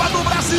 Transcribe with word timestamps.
Copa 0.00 0.08
do 0.08 0.24
Brasil. 0.24 0.58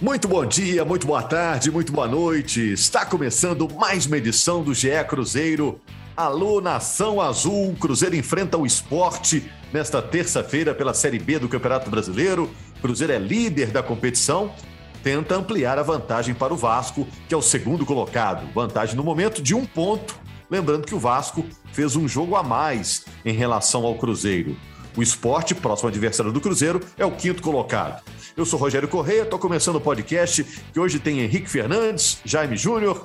Muito 0.00 0.26
bom 0.26 0.46
dia, 0.46 0.82
muito 0.84 1.06
boa 1.06 1.22
tarde, 1.22 1.70
muito 1.70 1.92
boa 1.92 2.08
noite. 2.08 2.72
Está 2.72 3.04
começando 3.04 3.68
mais 3.74 4.06
uma 4.06 4.16
edição 4.16 4.62
do 4.62 4.72
GE 4.72 4.88
Cruzeiro. 5.06 5.78
Alô, 6.16 6.62
Nação 6.62 7.20
Azul. 7.20 7.76
Cruzeiro 7.78 8.16
enfrenta 8.16 8.56
o 8.56 8.64
esporte 8.64 9.50
nesta 9.74 10.00
terça-feira 10.00 10.74
pela 10.74 10.94
Série 10.94 11.18
B 11.18 11.38
do 11.38 11.50
Campeonato 11.50 11.90
Brasileiro. 11.90 12.50
Cruzeiro 12.80 13.12
é 13.12 13.18
líder 13.18 13.70
da 13.70 13.82
competição. 13.82 14.54
Tenta 15.02 15.34
ampliar 15.34 15.78
a 15.78 15.82
vantagem 15.82 16.34
para 16.34 16.54
o 16.54 16.56
Vasco, 16.56 17.06
que 17.28 17.34
é 17.34 17.36
o 17.36 17.42
segundo 17.42 17.84
colocado. 17.84 18.46
Vantagem 18.52 18.94
no 18.94 19.02
momento 19.02 19.42
de 19.42 19.54
um 19.54 19.66
ponto. 19.66 20.18
Lembrando 20.48 20.86
que 20.86 20.94
o 20.94 20.98
Vasco 20.98 21.44
fez 21.72 21.96
um 21.96 22.06
jogo 22.06 22.36
a 22.36 22.42
mais 22.42 23.04
em 23.24 23.32
relação 23.32 23.84
ao 23.84 23.96
Cruzeiro. 23.96 24.56
O 24.96 25.02
esporte, 25.02 25.54
próximo 25.54 25.88
adversário 25.88 26.30
do 26.30 26.40
Cruzeiro, 26.40 26.78
é 26.98 27.04
o 27.04 27.10
quinto 27.10 27.42
colocado. 27.42 28.02
Eu 28.36 28.44
sou 28.44 28.58
Rogério 28.58 28.86
Correia, 28.88 29.22
estou 29.22 29.38
começando 29.38 29.76
o 29.76 29.80
podcast 29.80 30.44
que 30.72 30.78
hoje 30.78 30.98
tem 30.98 31.20
Henrique 31.20 31.48
Fernandes, 31.48 32.18
Jaime 32.24 32.56
Júnior, 32.56 33.04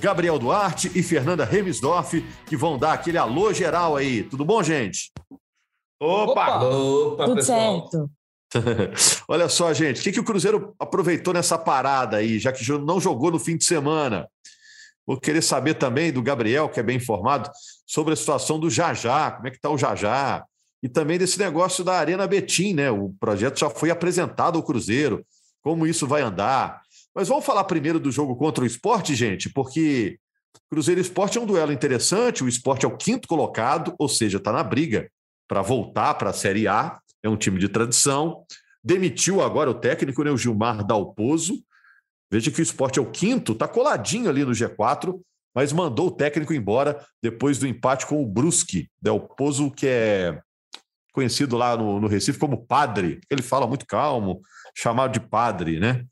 Gabriel 0.00 0.38
Duarte 0.38 0.90
e 0.94 1.02
Fernanda 1.02 1.44
Remisdorf, 1.44 2.24
que 2.46 2.56
vão 2.56 2.78
dar 2.78 2.94
aquele 2.94 3.18
alô 3.18 3.52
geral 3.52 3.96
aí. 3.96 4.22
Tudo 4.24 4.44
bom, 4.44 4.62
gente? 4.62 5.12
Opa! 6.00 6.64
Opa, 6.64 7.24
Tudo 7.24 7.36
pessoal. 7.36 7.88
certo. 7.90 8.10
Olha 9.28 9.48
só, 9.48 9.72
gente, 9.72 10.00
o 10.00 10.02
que, 10.02 10.12
que 10.12 10.20
o 10.20 10.24
Cruzeiro 10.24 10.74
aproveitou 10.78 11.32
nessa 11.32 11.56
parada 11.56 12.16
aí, 12.16 12.38
já 12.38 12.52
que 12.52 12.68
não 12.78 13.00
jogou 13.00 13.30
no 13.30 13.38
fim 13.38 13.56
de 13.56 13.64
semana? 13.64 14.28
Vou 15.06 15.18
querer 15.18 15.42
saber 15.42 15.74
também 15.74 16.12
do 16.12 16.22
Gabriel, 16.22 16.68
que 16.68 16.80
é 16.80 16.82
bem 16.82 16.96
informado, 16.96 17.50
sobre 17.86 18.12
a 18.12 18.16
situação 18.16 18.58
do 18.58 18.70
Jajá, 18.70 19.32
como 19.32 19.48
é 19.48 19.50
que 19.50 19.56
está 19.56 19.70
o 19.70 19.78
Jajá, 19.78 20.44
e 20.82 20.88
também 20.88 21.18
desse 21.18 21.38
negócio 21.38 21.84
da 21.84 21.94
Arena 21.94 22.26
Betim, 22.26 22.74
né? 22.74 22.90
O 22.90 23.14
projeto 23.20 23.58
já 23.58 23.68
foi 23.68 23.90
apresentado 23.90 24.56
ao 24.56 24.62
Cruzeiro, 24.62 25.24
como 25.62 25.86
isso 25.86 26.06
vai 26.06 26.22
andar. 26.22 26.80
Mas 27.14 27.28
vamos 27.28 27.44
falar 27.44 27.64
primeiro 27.64 28.00
do 28.00 28.10
jogo 28.10 28.36
contra 28.36 28.64
o 28.64 28.66
esporte, 28.66 29.14
gente, 29.14 29.50
porque 29.50 30.18
Cruzeiro 30.70 31.00
Esporte 31.00 31.36
é 31.36 31.40
um 31.40 31.46
duelo 31.46 31.72
interessante. 31.72 32.44
O 32.44 32.48
esporte 32.48 32.86
é 32.86 32.88
o 32.88 32.96
quinto 32.96 33.26
colocado, 33.26 33.94
ou 33.98 34.08
seja, 34.08 34.38
está 34.38 34.52
na 34.52 34.62
briga 34.62 35.10
para 35.48 35.62
voltar 35.62 36.14
para 36.14 36.30
a 36.30 36.32
Série 36.32 36.68
A. 36.68 36.98
É 37.22 37.28
um 37.28 37.36
time 37.36 37.58
de 37.58 37.68
tradição. 37.68 38.44
Demitiu 38.82 39.42
agora 39.42 39.70
o 39.70 39.74
técnico, 39.74 40.22
né, 40.24 40.30
o 40.30 40.36
Gilmar 40.36 40.84
Dalpozo. 40.84 41.62
Veja 42.30 42.50
que 42.50 42.60
o 42.60 42.62
esporte 42.62 42.98
é 42.98 43.02
o 43.02 43.10
quinto, 43.10 43.52
está 43.52 43.66
coladinho 43.66 44.30
ali 44.30 44.44
no 44.44 44.52
G4, 44.52 45.20
mas 45.54 45.72
mandou 45.72 46.06
o 46.06 46.10
técnico 46.12 46.54
embora 46.54 47.04
depois 47.20 47.58
do 47.58 47.66
empate 47.66 48.06
com 48.06 48.22
o 48.22 48.26
Brusque. 48.26 48.88
Dalpozo, 49.02 49.70
que 49.70 49.86
é 49.86 50.40
conhecido 51.12 51.56
lá 51.56 51.76
no, 51.76 52.00
no 52.00 52.06
Recife 52.06 52.38
como 52.38 52.64
padre. 52.64 53.20
Ele 53.28 53.42
fala 53.42 53.66
muito 53.66 53.84
calmo, 53.84 54.40
chamado 54.74 55.12
de 55.12 55.20
padre, 55.20 55.80
né? 55.80 56.04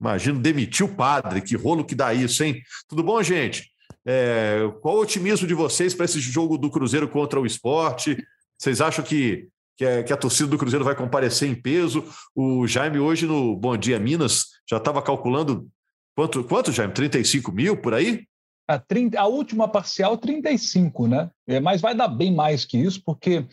Imagino 0.00 0.40
demitir 0.40 0.84
o 0.84 0.94
padre, 0.94 1.42
que 1.42 1.56
rolo 1.56 1.84
que 1.84 1.94
dá 1.94 2.12
isso, 2.14 2.42
hein? 2.42 2.62
Tudo 2.88 3.02
bom, 3.02 3.22
gente? 3.22 3.70
É, 4.04 4.60
qual 4.80 4.96
o 4.96 5.00
otimismo 5.00 5.46
de 5.46 5.54
vocês 5.54 5.94
para 5.94 6.06
esse 6.06 6.18
jogo 6.20 6.56
do 6.56 6.70
Cruzeiro 6.70 7.06
contra 7.06 7.38
o 7.38 7.46
esporte? 7.46 8.16
Vocês 8.58 8.80
acham 8.80 9.04
que, 9.04 9.48
que, 9.80 9.86
a, 9.86 10.02
que 10.04 10.12
a 10.12 10.16
torcida 10.16 10.46
do 10.46 10.58
Cruzeiro 10.58 10.84
vai 10.84 10.94
comparecer 10.94 11.48
em 11.48 11.54
peso? 11.54 12.04
O 12.36 12.66
Jaime, 12.66 12.98
hoje 12.98 13.24
no 13.24 13.56
Bom 13.56 13.74
Dia 13.78 13.98
Minas, 13.98 14.44
já 14.68 14.76
estava 14.76 15.00
calculando 15.00 15.66
quanto, 16.14 16.44
quanto, 16.44 16.70
Jaime? 16.70 16.92
35 16.92 17.50
mil 17.50 17.78
por 17.78 17.94
aí? 17.94 18.24
A, 18.68 18.78
30, 18.78 19.18
a 19.18 19.26
última 19.26 19.66
parcial, 19.66 20.18
35, 20.18 21.08
né? 21.08 21.30
É, 21.48 21.60
mas 21.60 21.80
vai 21.80 21.94
dar 21.94 22.08
bem 22.08 22.30
mais 22.30 22.66
que 22.66 22.76
isso, 22.76 23.02
porque 23.02 23.46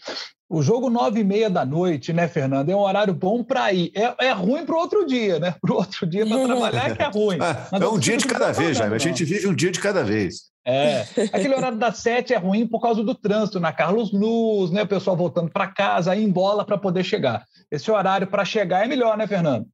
o 0.49 0.61
jogo 0.61 0.89
nove 0.89 1.21
e 1.21 1.23
meia 1.23 1.49
da 1.49 1.65
noite, 1.65 2.11
né, 2.11 2.27
Fernando? 2.27 2.69
É 2.69 2.75
um 2.75 2.79
horário 2.79 3.13
bom 3.13 3.41
para 3.41 3.71
ir. 3.71 3.93
É, 3.95 4.27
é 4.27 4.31
ruim 4.33 4.65
para 4.65 4.75
o 4.75 4.79
outro 4.79 5.07
dia, 5.07 5.39
né? 5.39 5.55
Para 5.61 5.73
o 5.73 5.77
outro 5.77 6.05
dia 6.05 6.25
para 6.25 6.43
trabalhar 6.43 6.91
é 6.91 6.95
que 6.95 7.03
é 7.03 7.07
ruim. 7.07 7.37
é, 7.37 7.83
é 7.83 7.87
um 7.87 7.97
dia 7.97 8.17
de 8.17 8.27
cada 8.27 8.51
vez, 8.51 8.77
Jaime. 8.77 8.95
A 8.95 8.99
gente 8.99 9.23
vive 9.23 9.47
um 9.47 9.55
dia 9.55 9.71
de 9.71 9.79
cada 9.79 10.03
vez. 10.03 10.51
É. 10.69 11.05
Aquele 11.31 11.55
horário 11.55 11.77
das 11.77 11.99
sete 11.99 12.33
é 12.33 12.37
ruim 12.37 12.67
por 12.67 12.81
causa 12.81 13.01
do 13.01 13.15
trânsito 13.15 13.57
na 13.57 13.71
Carlos 13.71 14.11
Luz, 14.11 14.69
né? 14.69 14.83
O 14.83 14.87
pessoal 14.87 15.15
voltando 15.15 15.49
para 15.49 15.67
casa, 15.67 16.11
aí 16.11 16.21
em 16.21 16.29
bola 16.29 16.65
para 16.65 16.77
poder 16.77 17.05
chegar. 17.05 17.45
Esse 17.71 17.89
horário 17.89 18.27
para 18.27 18.43
chegar 18.43 18.83
é 18.83 18.87
melhor, 18.87 19.17
né, 19.17 19.25
Fernando? 19.25 19.65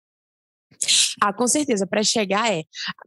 Ah, 1.22 1.34
com 1.34 1.48
certeza, 1.48 1.86
para 1.88 2.04
chegar 2.04 2.52
é. 2.52 2.64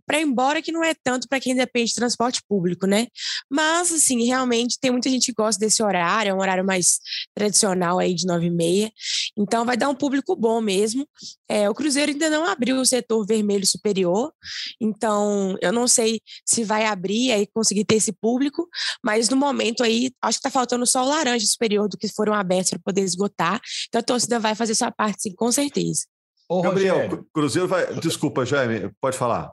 Para 0.07 0.19
ir 0.21 0.23
embora 0.23 0.63
que 0.63 0.73
não 0.73 0.83
é 0.83 0.95
tanto 0.95 1.29
para 1.29 1.41
quem 1.41 1.55
depende 1.55 1.91
de 1.91 1.97
transporte 1.97 2.41
público, 2.49 2.87
né? 2.87 3.07
Mas, 3.51 3.93
assim, 3.93 4.25
realmente 4.25 4.79
tem 4.81 4.91
muita 4.91 5.09
gente 5.09 5.27
que 5.27 5.33
gosta 5.33 5.59
desse 5.59 5.83
horário, 5.83 6.31
é 6.31 6.35
um 6.35 6.41
horário 6.41 6.65
mais 6.65 6.99
tradicional 7.35 7.99
aí 7.99 8.15
de 8.15 8.27
nove 8.27 8.47
e 8.47 8.51
meia. 8.51 8.91
Então, 9.37 9.65
vai 9.65 9.77
dar 9.77 9.89
um 9.89 9.95
público 9.95 10.37
bom 10.37 10.61
mesmo. 10.61 11.07
É, 11.49 11.69
o 11.69 11.75
Cruzeiro 11.75 12.13
ainda 12.13 12.31
não 12.31 12.45
abriu 12.47 12.77
o 12.77 12.87
setor 12.87 13.25
vermelho 13.27 13.67
superior, 13.67 14.33
então 14.81 15.57
eu 15.61 15.73
não 15.73 15.87
sei 15.87 16.21
se 16.45 16.65
vai 16.65 16.85
abrir 16.87 17.33
aí 17.33 17.47
conseguir 17.47 17.85
ter 17.85 17.97
esse 17.97 18.13
público, 18.13 18.69
mas 19.05 19.29
no 19.29 19.37
momento 19.37 19.83
aí, 19.83 20.11
acho 20.23 20.39
que 20.39 20.49
está 20.49 20.51
faltando 20.51 20.87
só 20.87 21.05
o 21.05 21.09
laranja 21.09 21.47
superior 21.47 21.89
do 21.89 21.97
que 21.97 22.09
foram 22.09 22.35
abertos 22.35 22.71
para 22.71 22.81
poder 22.81 23.03
esgotar. 23.03 23.61
Então, 23.89 24.01
a 24.01 24.03
torcida 24.03 24.39
vai 24.41 24.55
fazer 24.55 24.75
sua 24.75 24.91
parte, 24.91 25.23
sim, 25.23 25.35
com 25.35 25.51
certeza. 25.53 26.07
Ô, 26.49 26.63
Gabriel, 26.63 26.95
Rogério, 26.95 27.27
Cruzeiro 27.33 27.69
vai. 27.69 27.95
Desculpa, 27.95 28.45
Jaime, 28.45 28.91
pode 29.01 29.17
falar. 29.17 29.53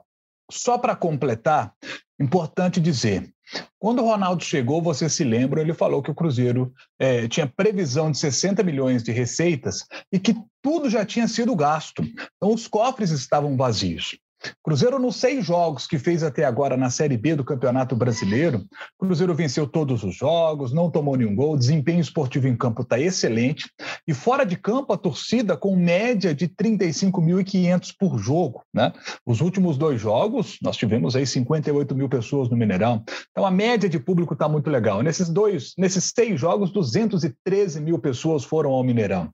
Só 0.50 0.78
para 0.78 0.94
completar, 0.94 1.72
importante 2.20 2.80
dizer: 2.80 3.32
quando 3.78 4.02
o 4.02 4.06
Ronaldo 4.06 4.42
chegou, 4.42 4.80
você 4.80 5.08
se 5.08 5.24
lembra, 5.24 5.60
ele 5.60 5.74
falou 5.74 6.02
que 6.02 6.10
o 6.10 6.14
Cruzeiro 6.14 6.72
é, 6.98 7.28
tinha 7.28 7.46
previsão 7.46 8.10
de 8.10 8.18
60 8.18 8.62
milhões 8.62 9.02
de 9.02 9.12
receitas 9.12 9.86
e 10.12 10.18
que 10.18 10.34
tudo 10.62 10.88
já 10.88 11.04
tinha 11.04 11.28
sido 11.28 11.54
gasto. 11.54 12.02
Então, 12.02 12.54
os 12.54 12.66
cofres 12.66 13.10
estavam 13.10 13.56
vazios. 13.56 14.18
Cruzeiro, 14.62 14.98
nos 14.98 15.16
seis 15.16 15.44
jogos 15.44 15.86
que 15.86 15.98
fez 15.98 16.22
até 16.22 16.44
agora 16.44 16.76
na 16.76 16.90
Série 16.90 17.16
B 17.16 17.34
do 17.34 17.44
Campeonato 17.44 17.96
Brasileiro, 17.96 18.64
Cruzeiro 18.98 19.34
venceu 19.34 19.66
todos 19.66 20.02
os 20.02 20.14
jogos, 20.14 20.72
não 20.72 20.90
tomou 20.90 21.16
nenhum 21.16 21.34
gol, 21.34 21.56
desempenho 21.56 22.00
esportivo 22.00 22.48
em 22.48 22.56
campo 22.56 22.82
está 22.82 22.98
excelente. 22.98 23.70
E 24.06 24.14
fora 24.14 24.44
de 24.44 24.56
campo, 24.56 24.92
a 24.92 24.98
torcida 24.98 25.56
com 25.56 25.76
média 25.76 26.34
de 26.34 26.48
35.500 26.48 27.94
por 27.98 28.18
jogo. 28.18 28.62
Né? 28.72 28.92
Os 29.24 29.40
últimos 29.40 29.76
dois 29.76 30.00
jogos, 30.00 30.58
nós 30.62 30.76
tivemos 30.76 31.16
aí 31.16 31.26
58 31.26 31.94
mil 31.94 32.08
pessoas 32.08 32.48
no 32.48 32.56
Mineirão. 32.56 33.02
Então, 33.30 33.44
a 33.44 33.50
média 33.50 33.88
de 33.88 33.98
público 33.98 34.34
está 34.34 34.48
muito 34.48 34.70
legal. 34.70 35.02
Nesses 35.02 35.28
dois, 35.28 35.72
nesses 35.78 36.12
seis 36.14 36.40
jogos, 36.40 36.70
213 36.70 37.80
mil 37.80 37.98
pessoas 37.98 38.44
foram 38.44 38.70
ao 38.70 38.84
Mineirão. 38.84 39.30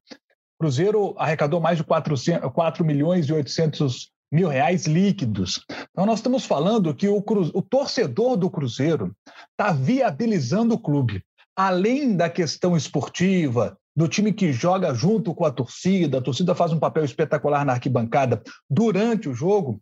Cruzeiro 0.59 1.15
arrecadou 1.17 1.59
mais 1.59 1.79
de 1.79 1.85
400, 1.85 2.53
4 2.53 2.85
milhões 2.85 3.27
e 3.27 3.33
800 3.33 4.11
mil 4.31 4.49
reais 4.49 4.87
líquidos. 4.87 5.65
Então, 5.91 6.07
nós 6.07 6.19
estamos 6.19 6.45
falando 6.45 6.95
que 6.95 7.09
o, 7.09 7.21
cru... 7.21 7.51
o 7.55 7.63
torcedor 7.63 8.37
do 8.37 8.51
Cruzeiro 8.51 9.15
está 9.51 9.73
viabilizando 9.73 10.75
o 10.75 10.79
clube. 10.79 11.23
Além 11.57 12.17
da 12.17 12.31
questão 12.31 12.77
esportiva, 12.77 13.77
do 13.95 14.09
time 14.09 14.33
que 14.33 14.53
joga 14.53 14.95
junto 14.95 15.35
com 15.35 15.45
a 15.45 15.51
torcida, 15.51 16.19
a 16.19 16.23
torcida 16.23 16.55
faz 16.55 16.73
um 16.73 16.79
papel 16.79 17.05
espetacular 17.05 17.65
na 17.65 17.73
arquibancada 17.73 18.43
durante 18.69 19.29
o 19.29 19.35
jogo. 19.35 19.81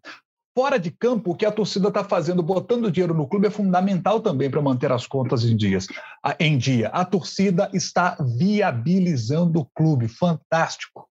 Fora 0.57 0.77
de 0.77 0.91
campo, 0.91 1.31
o 1.31 1.37
que 1.37 1.47
a 1.47 1.53
torcida 1.53 1.87
está 1.87 2.03
fazendo, 2.03 2.43
botando 2.43 2.91
dinheiro 2.91 3.15
no 3.15 3.29
clube, 3.29 3.47
é 3.47 3.51
fundamental 3.51 4.21
também 4.21 4.51
para 4.51 4.61
manter 4.61 4.91
as 4.91 5.07
contas 5.07 5.45
em, 5.45 5.57
dias, 5.57 5.87
em 6.41 6.59
dia. 6.59 6.89
A 6.89 7.05
torcida 7.05 7.71
está 7.73 8.17
viabilizando 8.37 9.61
o 9.61 9.67
clube. 9.67 10.09
Fantástico. 10.09 11.08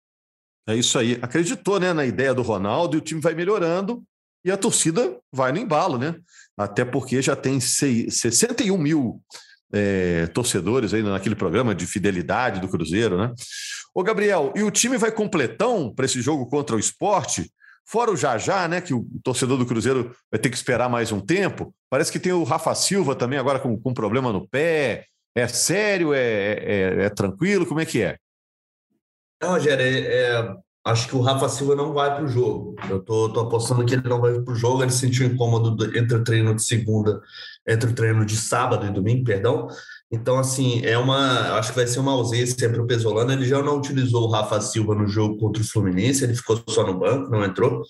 É 0.67 0.75
isso 0.75 0.99
aí. 0.99 1.17
Acreditou 1.21 1.79
né, 1.79 1.93
na 1.93 2.05
ideia 2.05 2.33
do 2.33 2.41
Ronaldo 2.41 2.97
e 2.97 2.99
o 2.99 3.01
time 3.01 3.21
vai 3.21 3.33
melhorando 3.33 4.03
e 4.43 4.51
a 4.51 4.57
torcida 4.57 5.17
vai 5.31 5.51
no 5.51 5.59
embalo, 5.59 5.97
né? 5.97 6.15
Até 6.57 6.83
porque 6.83 7.21
já 7.21 7.35
tem 7.35 7.59
61 7.59 8.77
mil 8.77 9.21
é, 9.73 10.27
torcedores 10.27 10.93
aí 10.93 11.01
naquele 11.01 11.35
programa 11.35 11.73
de 11.73 11.85
fidelidade 11.85 12.59
do 12.59 12.67
Cruzeiro, 12.67 13.17
né? 13.17 13.33
Ô, 13.95 14.03
Gabriel, 14.03 14.53
e 14.55 14.63
o 14.63 14.71
time 14.71 14.97
vai 14.97 15.11
completão 15.11 15.93
para 15.93 16.05
esse 16.05 16.21
jogo 16.21 16.45
contra 16.47 16.75
o 16.75 16.79
esporte? 16.79 17.51
Fora 17.85 18.11
o 18.11 18.17
Jajá, 18.17 18.67
né? 18.67 18.81
Que 18.81 18.93
o 18.93 19.07
torcedor 19.23 19.57
do 19.57 19.65
Cruzeiro 19.65 20.15
vai 20.29 20.39
ter 20.39 20.49
que 20.49 20.57
esperar 20.57 20.89
mais 20.89 21.11
um 21.11 21.21
tempo. 21.21 21.73
Parece 21.89 22.11
que 22.11 22.19
tem 22.19 22.33
o 22.33 22.43
Rafa 22.43 22.75
Silva 22.75 23.15
também 23.15 23.39
agora 23.39 23.59
com, 23.59 23.79
com 23.79 23.93
problema 23.93 24.33
no 24.33 24.47
pé. 24.47 25.05
É 25.33 25.47
sério? 25.47 26.13
É, 26.13 26.53
é, 26.53 27.05
é 27.05 27.09
tranquilo? 27.09 27.65
Como 27.65 27.79
é 27.79 27.85
que 27.85 28.01
é? 28.01 28.17
Rogério, 29.43 29.83
é, 29.83 29.99
é, 29.99 30.55
acho 30.85 31.07
que 31.07 31.15
o 31.15 31.21
Rafa 31.21 31.47
Silva 31.49 31.75
não 31.75 31.93
vai 31.93 32.15
para 32.15 32.25
o 32.25 32.27
jogo. 32.27 32.75
Eu 32.89 32.99
tô, 32.99 33.29
tô 33.29 33.41
apostando 33.41 33.85
que 33.85 33.93
ele 33.93 34.07
não 34.07 34.19
vai 34.19 34.39
para 34.39 34.53
o 34.53 34.55
jogo. 34.55 34.81
Ele 34.81 34.91
sentiu 34.91 35.27
incômodo 35.27 35.85
entre 35.97 36.17
o 36.17 36.23
treino 36.23 36.55
de 36.55 36.63
segunda, 36.63 37.21
entre 37.67 37.89
o 37.89 37.93
treino 37.93 38.25
de 38.25 38.35
sábado 38.35 38.85
e 38.85 38.91
domingo, 38.91 39.23
perdão. 39.23 39.67
Então, 40.11 40.39
assim, 40.39 40.83
é 40.85 40.97
uma. 40.97 41.57
Acho 41.57 41.69
que 41.69 41.75
vai 41.75 41.87
ser 41.87 41.99
uma 41.99 42.13
ausência 42.13 42.69
para 42.69 42.81
o 42.81 42.87
Pesolano. 42.87 43.31
Ele 43.31 43.45
já 43.45 43.61
não 43.61 43.77
utilizou 43.77 44.23
o 44.23 44.31
Rafa 44.31 44.59
Silva 44.61 44.95
no 44.95 45.07
jogo 45.07 45.37
contra 45.37 45.61
o 45.61 45.65
Fluminense, 45.65 46.23
ele 46.23 46.35
ficou 46.35 46.61
só 46.69 46.85
no 46.85 46.97
banco, 46.97 47.29
não 47.29 47.43
entrou. 47.43 47.83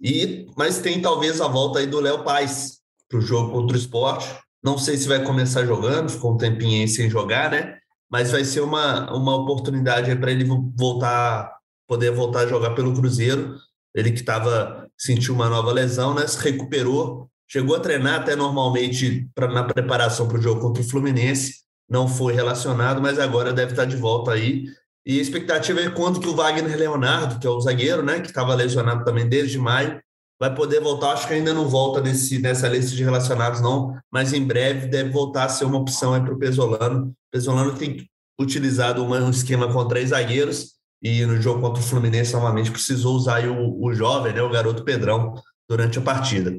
E, 0.00 0.46
mas 0.56 0.78
tem 0.78 1.00
talvez 1.00 1.40
a 1.40 1.48
volta 1.48 1.78
aí 1.78 1.86
do 1.86 2.00
Léo 2.00 2.24
Paz 2.24 2.80
para 3.08 3.18
o 3.18 3.22
jogo 3.22 3.52
contra 3.52 3.76
o 3.76 3.80
esporte. 3.80 4.28
Não 4.62 4.76
sei 4.76 4.96
se 4.96 5.08
vai 5.08 5.22
começar 5.22 5.64
jogando, 5.64 6.10
ficou 6.10 6.34
um 6.34 6.36
tempinho 6.36 6.82
aí 6.82 6.88
sem 6.88 7.08
jogar, 7.08 7.50
né? 7.50 7.79
Mas 8.10 8.30
vai 8.30 8.44
ser 8.44 8.60
uma, 8.60 9.12
uma 9.14 9.36
oportunidade 9.36 10.14
para 10.16 10.32
ele 10.32 10.44
voltar, 10.76 11.56
poder 11.86 12.10
voltar 12.10 12.40
a 12.40 12.46
jogar 12.46 12.70
pelo 12.70 12.94
Cruzeiro. 12.94 13.54
Ele 13.94 14.10
que 14.10 14.20
estava 14.20 14.88
sentiu 14.98 15.34
uma 15.34 15.48
nova 15.48 15.72
lesão, 15.72 16.14
né? 16.14 16.26
Se 16.26 16.38
recuperou, 16.38 17.30
chegou 17.48 17.74
a 17.74 17.80
treinar 17.80 18.20
até 18.20 18.36
normalmente 18.36 19.28
pra, 19.34 19.48
na 19.48 19.64
preparação 19.64 20.28
para 20.28 20.38
o 20.38 20.42
jogo 20.42 20.60
contra 20.60 20.82
o 20.82 20.88
Fluminense, 20.88 21.60
não 21.88 22.06
foi 22.06 22.32
relacionado, 22.32 23.00
mas 23.00 23.18
agora 23.18 23.52
deve 23.52 23.72
estar 23.72 23.84
de 23.84 23.96
volta 23.96 24.32
aí. 24.32 24.66
E 25.04 25.18
a 25.18 25.22
expectativa 25.22 25.80
é 25.80 25.90
quando 25.90 26.20
que 26.20 26.28
o 26.28 26.36
Wagner 26.36 26.76
Leonardo, 26.76 27.40
que 27.40 27.46
é 27.46 27.50
o 27.50 27.60
zagueiro, 27.60 28.04
né, 28.04 28.20
que 28.20 28.28
estava 28.28 28.54
lesionado 28.54 29.04
também 29.04 29.28
desde 29.28 29.58
maio, 29.58 30.00
vai 30.40 30.54
poder 30.54 30.80
voltar. 30.80 31.12
Acho 31.12 31.28
que 31.28 31.34
ainda 31.34 31.52
não 31.52 31.68
volta 31.68 32.00
nesse, 32.00 32.38
nessa 32.38 32.66
lista 32.66 32.96
de 32.96 33.04
relacionados, 33.04 33.60
não, 33.60 33.94
mas 34.10 34.32
em 34.32 34.42
breve 34.42 34.86
deve 34.86 35.10
voltar 35.10 35.44
a 35.44 35.48
ser 35.50 35.66
uma 35.66 35.78
opção 35.78 36.18
para 36.24 36.32
o 36.32 36.38
Pesolano. 36.38 37.08
O 37.08 37.14
Pesolano 37.30 37.74
tem 37.74 38.08
utilizado 38.40 39.04
um 39.04 39.30
esquema 39.30 39.70
com 39.70 39.86
três 39.86 40.08
zagueiros 40.08 40.72
e 41.02 41.24
no 41.26 41.40
jogo 41.40 41.60
contra 41.60 41.82
o 41.82 41.86
Fluminense, 41.86 42.32
novamente, 42.32 42.70
precisou 42.70 43.14
usar 43.14 43.46
o, 43.46 43.84
o 43.84 43.92
jovem, 43.94 44.32
né, 44.32 44.42
o 44.42 44.50
garoto 44.50 44.84
Pedrão, 44.84 45.34
durante 45.68 45.98
a 45.98 46.02
partida. 46.02 46.58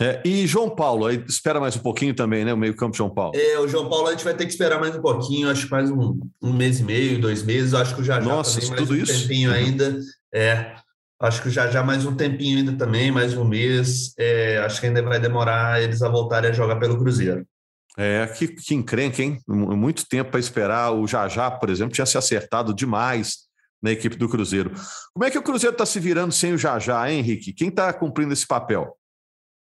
É, 0.00 0.20
e 0.24 0.44
João 0.44 0.70
Paulo, 0.70 1.06
aí 1.06 1.24
espera 1.28 1.60
mais 1.60 1.76
um 1.76 1.80
pouquinho 1.80 2.14
também, 2.14 2.44
né? 2.44 2.52
O 2.52 2.56
meio-campo 2.56 2.96
João 2.96 3.10
Paulo. 3.10 3.32
É, 3.36 3.60
o 3.60 3.68
João 3.68 3.88
Paulo 3.88 4.08
a 4.08 4.10
gente 4.10 4.24
vai 4.24 4.34
ter 4.34 4.44
que 4.44 4.50
esperar 4.50 4.80
mais 4.80 4.96
um 4.96 5.00
pouquinho, 5.00 5.48
acho 5.48 5.66
que 5.66 5.70
mais 5.70 5.88
um, 5.88 6.18
um 6.42 6.52
mês 6.52 6.80
e 6.80 6.82
meio, 6.82 7.20
dois 7.20 7.44
meses. 7.44 7.74
Acho 7.74 7.94
que 7.94 8.00
o 8.00 8.04
já 8.04 8.20
já 8.20 8.26
Nossa, 8.26 8.60
também, 8.60 8.76
tudo 8.76 8.92
um 8.92 8.96
isso? 8.96 9.22
tempinho 9.22 9.52
ainda. 9.52 9.96
É, 10.34 10.74
acho 11.24 11.42
que 11.42 11.50
já 11.50 11.68
já 11.68 11.82
mais 11.82 12.04
um 12.04 12.14
tempinho 12.14 12.58
ainda 12.58 12.72
também, 12.72 13.10
mais 13.10 13.36
um 13.36 13.44
mês. 13.44 14.14
É, 14.18 14.58
acho 14.58 14.80
que 14.80 14.86
ainda 14.86 15.02
vai 15.02 15.18
demorar 15.18 15.82
eles 15.82 16.02
a 16.02 16.08
voltarem 16.08 16.50
a 16.50 16.52
jogar 16.52 16.76
pelo 16.76 16.98
Cruzeiro. 16.98 17.46
É, 17.96 18.26
que, 18.26 18.48
que 18.48 18.74
encrenca, 18.74 19.22
hein? 19.22 19.40
Muito 19.46 20.06
tempo 20.08 20.30
para 20.30 20.40
esperar. 20.40 20.92
O 20.92 21.06
Jajá, 21.06 21.50
por 21.50 21.70
exemplo, 21.70 21.94
tinha 21.94 22.06
se 22.06 22.18
acertado 22.18 22.74
demais 22.74 23.44
na 23.82 23.92
equipe 23.92 24.16
do 24.16 24.28
Cruzeiro. 24.28 24.72
Como 25.12 25.24
é 25.24 25.30
que 25.30 25.38
o 25.38 25.42
Cruzeiro 25.42 25.74
está 25.74 25.86
se 25.86 26.00
virando 26.00 26.32
sem 26.32 26.52
o 26.52 26.58
Jajá, 26.58 27.10
hein, 27.10 27.20
Henrique? 27.20 27.52
Quem 27.52 27.68
está 27.68 27.92
cumprindo 27.92 28.32
esse 28.32 28.46
papel? 28.46 28.96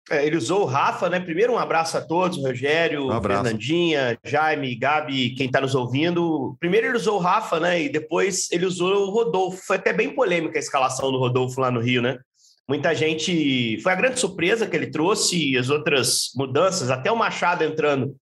É, 0.09 0.25
ele 0.25 0.37
usou 0.37 0.61
o 0.61 0.65
Rafa, 0.65 1.07
né? 1.07 1.19
Primeiro, 1.19 1.53
um 1.53 1.57
abraço 1.57 1.97
a 1.97 2.01
todos, 2.01 2.37
Rogério, 2.37 3.11
um 3.11 3.21
Fernandinha, 3.21 4.17
Jaime, 4.23 4.75
Gabi, 4.75 5.35
quem 5.35 5.45
está 5.45 5.61
nos 5.61 5.75
ouvindo. 5.75 6.57
Primeiro 6.59 6.87
ele 6.87 6.97
usou 6.97 7.17
o 7.17 7.21
Rafa, 7.21 7.59
né? 7.59 7.83
E 7.83 7.89
depois 7.89 8.51
ele 8.51 8.65
usou 8.65 9.07
o 9.07 9.11
Rodolfo. 9.11 9.61
Foi 9.65 9.75
até 9.75 9.93
bem 9.93 10.15
polêmica 10.15 10.57
a 10.57 10.59
escalação 10.59 11.11
do 11.11 11.19
Rodolfo 11.19 11.61
lá 11.61 11.69
no 11.69 11.79
Rio, 11.79 12.01
né? 12.01 12.17
Muita 12.67 12.93
gente. 12.95 13.79
Foi 13.81 13.91
a 13.91 13.95
grande 13.95 14.19
surpresa 14.19 14.67
que 14.67 14.75
ele 14.75 14.91
trouxe, 14.91 15.51
e 15.51 15.57
as 15.57 15.69
outras 15.69 16.31
mudanças, 16.35 16.89
até 16.89 17.11
o 17.11 17.15
Machado 17.15 17.63
entrando 17.63 18.15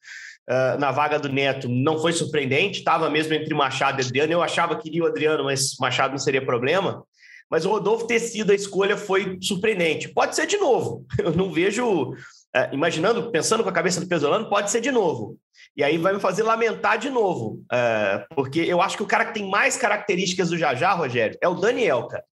uh, 0.49 0.79
na 0.79 0.91
vaga 0.91 1.19
do 1.19 1.29
Neto, 1.29 1.69
não 1.69 1.99
foi 1.99 2.13
surpreendente, 2.13 2.79
estava 2.79 3.09
mesmo 3.09 3.33
entre 3.33 3.53
Machado 3.53 4.01
e 4.01 4.05
Adriano. 4.05 4.33
Eu 4.33 4.43
achava 4.43 4.75
que 4.77 4.89
iria 4.89 5.03
o 5.03 5.07
Adriano, 5.07 5.45
mas 5.45 5.75
Machado 5.79 6.11
não 6.11 6.17
seria 6.17 6.45
problema. 6.45 7.03
Mas 7.49 7.65
o 7.65 7.69
Rodolfo 7.69 8.07
ter 8.07 8.19
sido 8.19 8.51
a 8.51 8.55
escolha 8.55 8.97
foi 8.97 9.37
surpreendente. 9.41 10.09
Pode 10.09 10.35
ser 10.35 10.45
de 10.45 10.57
novo. 10.57 11.05
Eu 11.17 11.31
não 11.31 11.51
vejo. 11.51 12.11
Uh, 12.11 12.73
imaginando, 12.73 13.29
pensando 13.29 13.63
com 13.63 13.69
a 13.69 13.73
cabeça 13.73 13.99
do 13.99 14.07
Pesolano, 14.07 14.49
pode 14.49 14.71
ser 14.71 14.81
de 14.81 14.89
novo. 14.89 15.37
E 15.75 15.83
aí 15.83 15.97
vai 15.97 16.13
me 16.13 16.19
fazer 16.19 16.43
lamentar 16.43 16.97
de 16.97 17.09
novo. 17.09 17.63
Uh, 17.71 18.35
porque 18.35 18.61
eu 18.61 18.81
acho 18.81 18.97
que 18.97 19.03
o 19.03 19.07
cara 19.07 19.25
que 19.25 19.33
tem 19.33 19.47
mais 19.47 19.77
características 19.77 20.49
do 20.49 20.57
Jajá, 20.57 20.93
Rogério, 20.93 21.37
é 21.41 21.47
o 21.47 21.53
Daniel, 21.53 22.07
cara. 22.07 22.23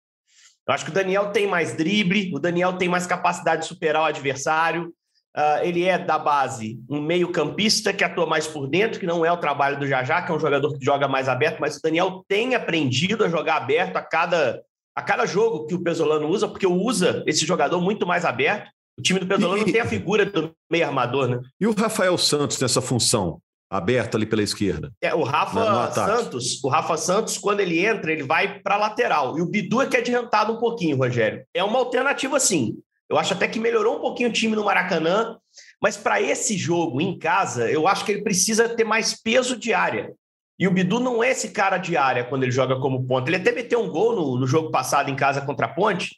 Eu 0.67 0.73
acho 0.73 0.83
que 0.83 0.91
o 0.91 0.93
Daniel 0.93 1.31
tem 1.31 1.45
mais 1.45 1.75
drible, 1.75 2.33
o 2.33 2.39
Daniel 2.39 2.73
tem 2.73 2.89
mais 2.89 3.05
capacidade 3.05 3.63
de 3.63 3.67
superar 3.67 4.01
o 4.01 4.05
adversário. 4.05 4.91
Uh, 5.37 5.61
ele 5.63 5.83
é 5.83 5.97
da 5.97 6.17
base 6.17 6.79
um 6.89 7.01
meio-campista 7.01 7.91
que 7.91 8.03
atua 8.03 8.25
mais 8.25 8.47
por 8.47 8.67
dentro, 8.67 8.99
que 8.99 9.05
não 9.05 9.25
é 9.25 9.31
o 9.31 9.37
trabalho 9.37 9.77
do 9.77 9.85
Jajá, 9.85 10.21
que 10.21 10.31
é 10.31 10.35
um 10.35 10.39
jogador 10.39 10.75
que 10.77 10.83
joga 10.83 11.07
mais 11.07 11.27
aberto, 11.27 11.59
mas 11.59 11.75
o 11.75 11.81
Daniel 11.81 12.23
tem 12.27 12.55
aprendido 12.55 13.23
a 13.23 13.29
jogar 13.29 13.57
aberto 13.57 13.97
a 13.97 14.01
cada, 14.01 14.63
a 14.95 15.01
cada 15.01 15.25
jogo 15.25 15.65
que 15.65 15.75
o 15.75 15.81
Pesolano 15.81 16.27
usa, 16.27 16.47
porque 16.47 16.65
usa 16.65 17.23
esse 17.27 17.45
jogador 17.45 17.81
muito 17.81 18.07
mais 18.07 18.23
aberto. 18.23 18.69
O 18.97 19.01
time 19.01 19.19
do 19.19 19.27
Pesolano 19.27 19.67
e... 19.67 19.71
tem 19.71 19.81
a 19.81 19.85
figura 19.85 20.25
do 20.25 20.53
meio 20.71 20.85
armador, 20.85 21.27
né? 21.27 21.41
E 21.59 21.67
o 21.67 21.73
Rafael 21.73 22.17
Santos 22.17 22.59
nessa 22.59 22.81
função? 22.81 23.41
aberto 23.69 24.15
ali 24.15 24.25
pela 24.25 24.43
esquerda. 24.43 24.91
É, 25.01 25.13
o 25.13 25.23
Rafa 25.23 25.91
Santos, 25.91 26.63
o 26.63 26.69
Rafa 26.69 26.97
Santos, 26.97 27.37
quando 27.37 27.59
ele 27.59 27.83
entra, 27.83 28.11
ele 28.11 28.23
vai 28.23 28.59
para 28.59 28.77
lateral. 28.77 29.37
E 29.37 29.41
o 29.41 29.45
Bidu 29.45 29.81
é 29.81 29.87
que 29.87 29.97
é 29.97 29.99
adiantado 29.99 30.53
um 30.53 30.59
pouquinho, 30.59 30.97
Rogério. 30.97 31.43
É 31.53 31.63
uma 31.63 31.79
alternativa, 31.79 32.39
sim. 32.39 32.77
Eu 33.09 33.17
acho 33.17 33.33
até 33.33 33.47
que 33.47 33.59
melhorou 33.59 33.97
um 33.97 34.01
pouquinho 34.01 34.29
o 34.29 34.33
time 34.33 34.55
no 34.55 34.65
Maracanã, 34.65 35.37
mas 35.81 35.95
para 35.95 36.21
esse 36.21 36.57
jogo 36.57 36.99
em 37.01 37.17
casa, 37.17 37.69
eu 37.69 37.87
acho 37.87 38.03
que 38.03 38.11
ele 38.11 38.23
precisa 38.23 38.69
ter 38.69 38.83
mais 38.83 39.19
peso 39.19 39.57
de 39.57 39.73
área. 39.73 40.11
E 40.57 40.67
o 40.67 40.71
Bidu 40.71 40.99
não 40.99 41.23
é 41.23 41.31
esse 41.31 41.49
cara 41.49 41.77
de 41.77 41.97
área 41.97 42.23
quando 42.23 42.43
ele 42.43 42.51
joga 42.51 42.79
como 42.79 43.05
ponta. 43.05 43.29
Ele 43.29 43.37
até 43.37 43.51
meteu 43.51 43.81
um 43.81 43.89
gol 43.89 44.15
no, 44.15 44.39
no 44.39 44.47
jogo 44.47 44.71
passado 44.71 45.09
em 45.09 45.15
casa 45.15 45.41
contra 45.41 45.65
a 45.65 45.69
Ponte, 45.69 46.15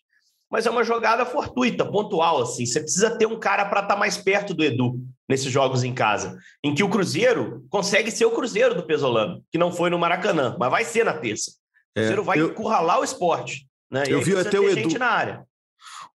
mas 0.50 0.66
é 0.66 0.70
uma 0.70 0.84
jogada 0.84 1.26
fortuita, 1.26 1.86
pontual, 1.86 2.42
assim. 2.42 2.66
Você 2.66 2.80
precisa 2.80 3.18
ter 3.18 3.26
um 3.26 3.40
cara 3.40 3.66
para 3.66 3.82
estar 3.82 3.96
tá 3.96 4.00
mais 4.00 4.18
perto 4.18 4.54
do 4.54 4.64
Edu 4.64 5.00
nesses 5.28 5.52
jogos 5.52 5.84
em 5.84 5.94
casa, 5.94 6.38
em 6.64 6.74
que 6.74 6.84
o 6.84 6.90
Cruzeiro 6.90 7.66
consegue 7.70 8.12
ser 8.12 8.26
o 8.26 8.32
Cruzeiro 8.32 8.76
do 8.76 8.84
Pesolano, 8.84 9.44
que 9.52 9.58
não 9.58 9.72
foi 9.72 9.90
no 9.90 10.00
Maracanã, 10.00 10.56
mas 10.58 10.72
vai 10.72 10.86
ser 10.86 11.04
na 11.04 11.14
terça. 11.14 11.52
O 11.52 12.00
Cruzeiro 12.00 12.22
é, 12.22 12.26
vai 12.26 12.40
eu, 12.40 12.52
encurralar 12.52 13.00
o 13.00 13.04
esporte. 13.04 13.68
Né? 13.92 14.04
Eu 14.08 14.22
vi 14.22 14.38
até 14.38 14.60
o 14.60 14.70
Edu. 14.70 14.98
na 15.00 15.08
área. 15.08 15.44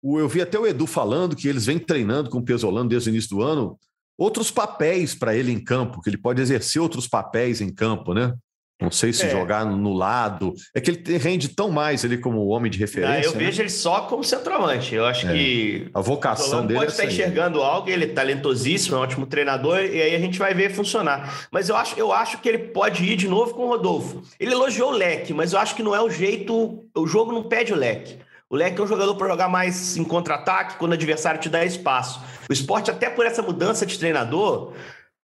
Eu 0.03 0.27
vi 0.27 0.41
até 0.41 0.57
o 0.57 0.65
Edu 0.65 0.87
falando 0.87 1.35
que 1.35 1.47
eles 1.47 1.65
vêm 1.65 1.77
treinando 1.77 2.29
com 2.29 2.37
o 2.37 2.43
Pesolano 2.43 2.89
desde 2.89 3.09
o 3.09 3.11
início 3.11 3.29
do 3.35 3.41
ano, 3.41 3.77
outros 4.21 4.51
papéis 4.51 5.15
para 5.15 5.35
ele 5.35 5.51
em 5.51 5.59
campo, 5.59 5.99
que 5.99 6.09
ele 6.09 6.17
pode 6.17 6.39
exercer 6.41 6.79
outros 6.79 7.07
papéis 7.07 7.59
em 7.59 7.73
campo, 7.73 8.13
né? 8.13 8.33
Não 8.79 8.89
sei 8.89 9.13
se 9.13 9.25
é. 9.25 9.29
jogar 9.29 9.63
no 9.63 9.93
lado. 9.93 10.53
É 10.75 10.81
que 10.81 10.89
ele 10.89 11.17
rende 11.17 11.49
tão 11.49 11.69
mais 11.69 12.03
ele 12.03 12.17
como 12.17 12.47
homem 12.47 12.69
de 12.69 12.79
referência. 12.79 13.15
Ah, 13.15 13.23
eu 13.23 13.31
né? 13.33 13.45
vejo 13.45 13.61
ele 13.61 13.69
só 13.69 14.01
como 14.01 14.23
centroavante. 14.23 14.95
Eu 14.95 15.05
acho 15.05 15.27
é. 15.27 15.33
que. 15.33 15.89
A 15.93 16.01
vocação 16.01 16.65
dele. 16.65 16.79
Pode 16.79 16.91
é 16.91 16.93
estar 16.93 17.05
enxergando 17.05 17.61
algo, 17.61 17.89
ele 17.89 18.05
é 18.05 18.07
talentosíssimo, 18.07 18.95
é 18.95 18.99
um 18.99 19.01
ótimo 19.03 19.27
treinador, 19.27 19.79
e 19.79 20.01
aí 20.01 20.15
a 20.15 20.19
gente 20.19 20.39
vai 20.39 20.53
ver 20.55 20.71
funcionar. 20.71 21.47
Mas 21.51 21.69
eu 21.69 21.75
acho, 21.75 21.99
eu 21.99 22.11
acho 22.11 22.39
que 22.39 22.49
ele 22.49 22.57
pode 22.57 23.03
ir 23.03 23.15
de 23.15 23.27
novo 23.27 23.53
com 23.53 23.65
o 23.65 23.67
Rodolfo. 23.67 24.23
Ele 24.39 24.53
elogiou 24.53 24.89
o 24.89 24.95
leque, 24.95 25.31
mas 25.31 25.53
eu 25.53 25.59
acho 25.59 25.75
que 25.75 25.83
não 25.83 25.95
é 25.95 26.01
o 26.01 26.09
jeito. 26.09 26.83
O 26.95 27.05
jogo 27.05 27.31
não 27.31 27.43
pede 27.43 27.71
o 27.71 27.75
leque. 27.75 28.17
O 28.51 28.55
Leque 28.57 28.81
é 28.81 28.83
um 28.83 28.87
jogador 28.87 29.15
para 29.15 29.29
jogar 29.29 29.47
mais 29.47 29.95
em 29.95 30.03
contra-ataque, 30.03 30.75
quando 30.77 30.91
o 30.91 30.95
adversário 30.95 31.39
te 31.39 31.47
dá 31.47 31.63
espaço. 31.63 32.21
O 32.49 32.51
esporte, 32.51 32.91
até 32.91 33.09
por 33.09 33.25
essa 33.25 33.41
mudança 33.41 33.85
de 33.85 33.97
treinador, 33.97 34.73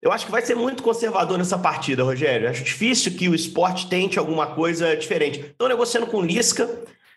eu 0.01 0.13
acho 0.13 0.25
que 0.25 0.31
vai 0.31 0.41
ser 0.41 0.55
muito 0.55 0.81
conservador 0.81 1.37
nessa 1.37 1.57
partida, 1.57 2.05
Rogério. 2.05 2.49
Acho 2.49 2.63
difícil 2.63 3.11
que 3.17 3.27
o 3.27 3.35
esporte 3.35 3.89
tente 3.89 4.17
alguma 4.17 4.55
coisa 4.55 4.95
diferente. 4.95 5.41
Estou 5.41 5.67
negociando 5.67 6.07
com 6.07 6.19
o 6.19 6.25
Lisca. 6.25 6.69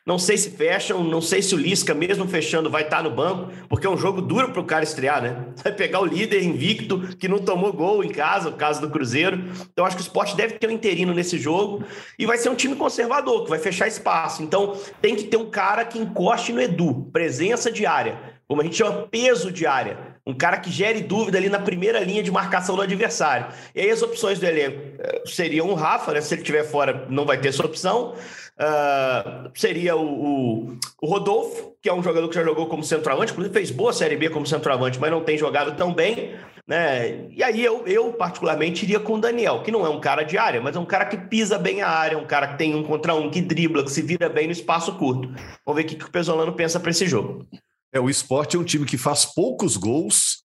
Não 0.07 0.19
sei 0.19 0.39
se 0.39 0.51
fecham, 0.51 1.05
não 1.05 1.21
sei 1.21 1.43
se 1.43 1.55
o 1.55 1.59
Lisca, 1.59 1.95
mesmo 1.95 2.27
fechando, 2.27 2.71
vai 2.71 2.83
estar 2.83 3.03
no 3.03 3.11
banco, 3.11 3.53
porque 3.69 3.87
é 3.87 3.91
um 3.91 3.99
jogo 3.99 4.23
duro 4.23 4.51
para 4.51 4.61
o 4.61 4.65
cara 4.65 4.83
estrear, 4.83 5.23
né? 5.23 5.47
Vai 5.63 5.73
pegar 5.73 6.01
o 6.01 6.07
líder 6.07 6.43
invicto, 6.43 7.17
que 7.19 7.29
não 7.29 7.39
tomou 7.39 7.73
gol 7.73 8.03
em 8.03 8.09
casa, 8.09 8.49
o 8.49 8.55
caso 8.55 8.81
do 8.81 8.91
Cruzeiro. 8.91 9.45
Então, 9.73 9.85
acho 9.85 9.97
que 9.97 10.03
o 10.03 10.07
esporte 10.07 10.35
deve 10.35 10.55
ter 10.55 10.69
um 10.69 10.73
interino 10.73 11.13
nesse 11.13 11.39
jogo 11.39 11.85
e 12.19 12.25
vai 12.25 12.39
ser 12.39 12.49
um 12.49 12.55
time 12.55 12.75
conservador, 12.75 13.45
que 13.45 13.51
vai 13.51 13.59
fechar 13.59 13.87
espaço. 13.87 14.43
Então, 14.43 14.75
tem 15.03 15.15
que 15.15 15.25
ter 15.25 15.37
um 15.37 15.51
cara 15.51 15.85
que 15.85 15.99
encoste 15.99 16.53
no 16.53 16.63
Edu, 16.63 17.11
presença 17.13 17.71
diária 17.71 18.41
como 18.51 18.63
a 18.63 18.65
gente 18.65 18.79
chama, 18.79 19.07
peso 19.07 19.53
de 19.53 19.65
área. 19.65 19.97
Um 20.27 20.35
cara 20.35 20.59
que 20.59 20.73
gere 20.73 21.03
dúvida 21.03 21.39
ali 21.39 21.49
na 21.49 21.61
primeira 21.61 22.01
linha 22.01 22.21
de 22.21 22.33
marcação 22.33 22.75
do 22.75 22.83
adversário. 22.83 23.47
E 23.73 23.81
aí 23.81 23.89
as 23.89 24.03
opções 24.03 24.41
do 24.41 24.45
elenco 24.45 24.77
eh, 24.99 25.23
seriam 25.25 25.71
o 25.71 25.75
Rafa, 25.75 26.13
né? 26.13 26.21
Se 26.21 26.35
ele 26.35 26.43
estiver 26.43 26.65
fora, 26.65 27.07
não 27.09 27.25
vai 27.25 27.39
ter 27.39 27.51
essa 27.51 27.65
opção. 27.65 28.17
Uh, 28.61 29.51
seria 29.55 29.97
o, 29.97 30.05
o, 30.05 30.79
o, 31.01 31.07
Rodolfo, 31.07 31.73
que 31.81 31.89
é 31.89 31.95
um 31.95 32.03
jogador 32.03 32.29
que 32.29 32.35
já 32.35 32.45
jogou 32.45 32.67
como 32.67 32.85
centroavante, 32.85 33.33
inclusive 33.33 33.55
fez 33.55 33.71
boa 33.71 33.91
Série 33.91 34.19
B 34.19 34.29
como 34.29 34.45
centroavante, 34.45 34.99
mas 35.01 35.11
não 35.11 35.25
tem 35.25 35.39
jogado 35.39 35.75
tão 35.79 35.95
bem. 35.95 36.35
Né? 36.69 37.27
E 37.31 37.43
aí 37.43 37.65
eu, 37.65 37.87
eu, 37.87 38.13
particularmente, 38.13 38.85
iria 38.85 39.01
com 39.01 39.15
o 39.15 39.21
Daniel, 39.21 39.63
que 39.63 39.73
não 39.73 39.87
é 39.87 39.89
um 39.89 39.99
cara 39.99 40.25
de 40.25 40.37
área, 40.37 40.61
mas 40.61 40.77
é 40.77 40.79
um 40.79 40.85
cara 40.85 41.07
que 41.07 41.17
pisa 41.17 41.59
bem 41.59 41.81
a 41.81 41.89
área, 41.89 42.19
um 42.19 42.27
cara 42.27 42.49
que 42.49 42.59
tem 42.59 42.75
um 42.75 42.85
contra 42.85 43.15
um, 43.15 43.31
que 43.31 43.41
dribla, 43.41 43.83
que 43.83 43.91
se 43.91 44.03
vira 44.03 44.29
bem 44.29 44.47
no 44.47 44.53
espaço 44.53 44.95
curto. 44.99 45.29
Vamos 45.65 45.81
ver 45.81 45.87
o 45.87 45.89
que, 45.89 45.97
que 45.97 46.05
o 46.05 46.11
Pesolano 46.11 46.53
pensa 46.53 46.79
para 46.79 46.91
esse 46.91 47.07
jogo. 47.07 47.47
É, 47.93 47.99
o 47.99 48.11
esporte 48.11 48.57
é 48.57 48.61
um 48.61 48.65
time 48.65 48.85
que 48.85 48.99
faz 48.99 49.25
poucos 49.25 49.77
gols. 49.77 50.45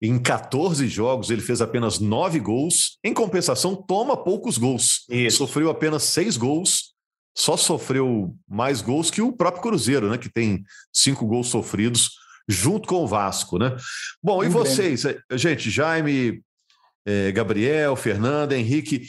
Em 0.00 0.18
14 0.18 0.86
jogos, 0.88 1.30
ele 1.30 1.40
fez 1.40 1.62
apenas 1.62 1.98
9 1.98 2.38
gols. 2.38 2.98
Em 3.02 3.14
compensação, 3.14 3.74
toma 3.74 4.14
poucos 4.14 4.58
gols. 4.58 5.06
Isso. 5.08 5.38
Sofreu 5.38 5.70
apenas 5.70 6.02
6 6.02 6.36
gols. 6.36 6.95
Só 7.36 7.56
sofreu 7.56 8.34
mais 8.48 8.80
gols 8.80 9.10
que 9.10 9.20
o 9.20 9.32
próprio 9.32 9.62
Cruzeiro, 9.62 10.08
né? 10.08 10.16
Que 10.16 10.30
tem 10.30 10.64
cinco 10.92 11.26
gols 11.26 11.48
sofridos 11.48 12.12
junto 12.48 12.88
com 12.88 13.04
o 13.04 13.06
Vasco, 13.06 13.58
né? 13.58 13.76
Bom, 14.22 14.42
e 14.42 14.48
vocês, 14.48 15.02
gente, 15.32 15.70
Jaime, 15.70 16.42
eh, 17.06 17.32
Gabriel, 17.32 17.94
Fernanda, 17.94 18.56
Henrique. 18.56 19.06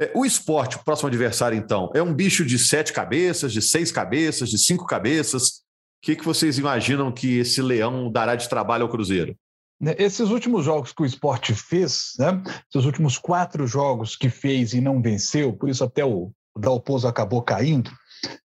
Eh, 0.00 0.10
o 0.14 0.24
esporte, 0.24 0.76
o 0.76 0.84
próximo 0.84 1.08
adversário, 1.08 1.56
então, 1.56 1.90
é 1.94 2.02
um 2.02 2.14
bicho 2.14 2.44
de 2.44 2.58
sete 2.58 2.92
cabeças, 2.92 3.52
de 3.52 3.62
seis 3.62 3.92
cabeças, 3.92 4.50
de 4.50 4.58
cinco 4.58 4.86
cabeças. 4.86 5.48
O 5.48 6.06
que, 6.06 6.16
que 6.16 6.24
vocês 6.24 6.58
imaginam 6.58 7.12
que 7.12 7.38
esse 7.38 7.60
leão 7.60 8.10
dará 8.10 8.36
de 8.36 8.48
trabalho 8.48 8.84
ao 8.84 8.90
Cruzeiro? 8.90 9.36
Né, 9.80 9.94
esses 9.98 10.30
últimos 10.30 10.64
jogos 10.64 10.92
que 10.92 11.02
o 11.02 11.06
esporte 11.06 11.54
fez, 11.54 12.14
né? 12.18 12.42
Esses 12.68 12.84
últimos 12.84 13.18
quatro 13.18 13.66
jogos 13.66 14.16
que 14.16 14.28
fez 14.28 14.74
e 14.74 14.80
não 14.80 15.00
venceu, 15.00 15.52
por 15.52 15.68
isso 15.68 15.84
até 15.84 16.04
o 16.04 16.32
Dalpozo 16.58 17.06
acabou 17.08 17.42
caindo. 17.42 17.90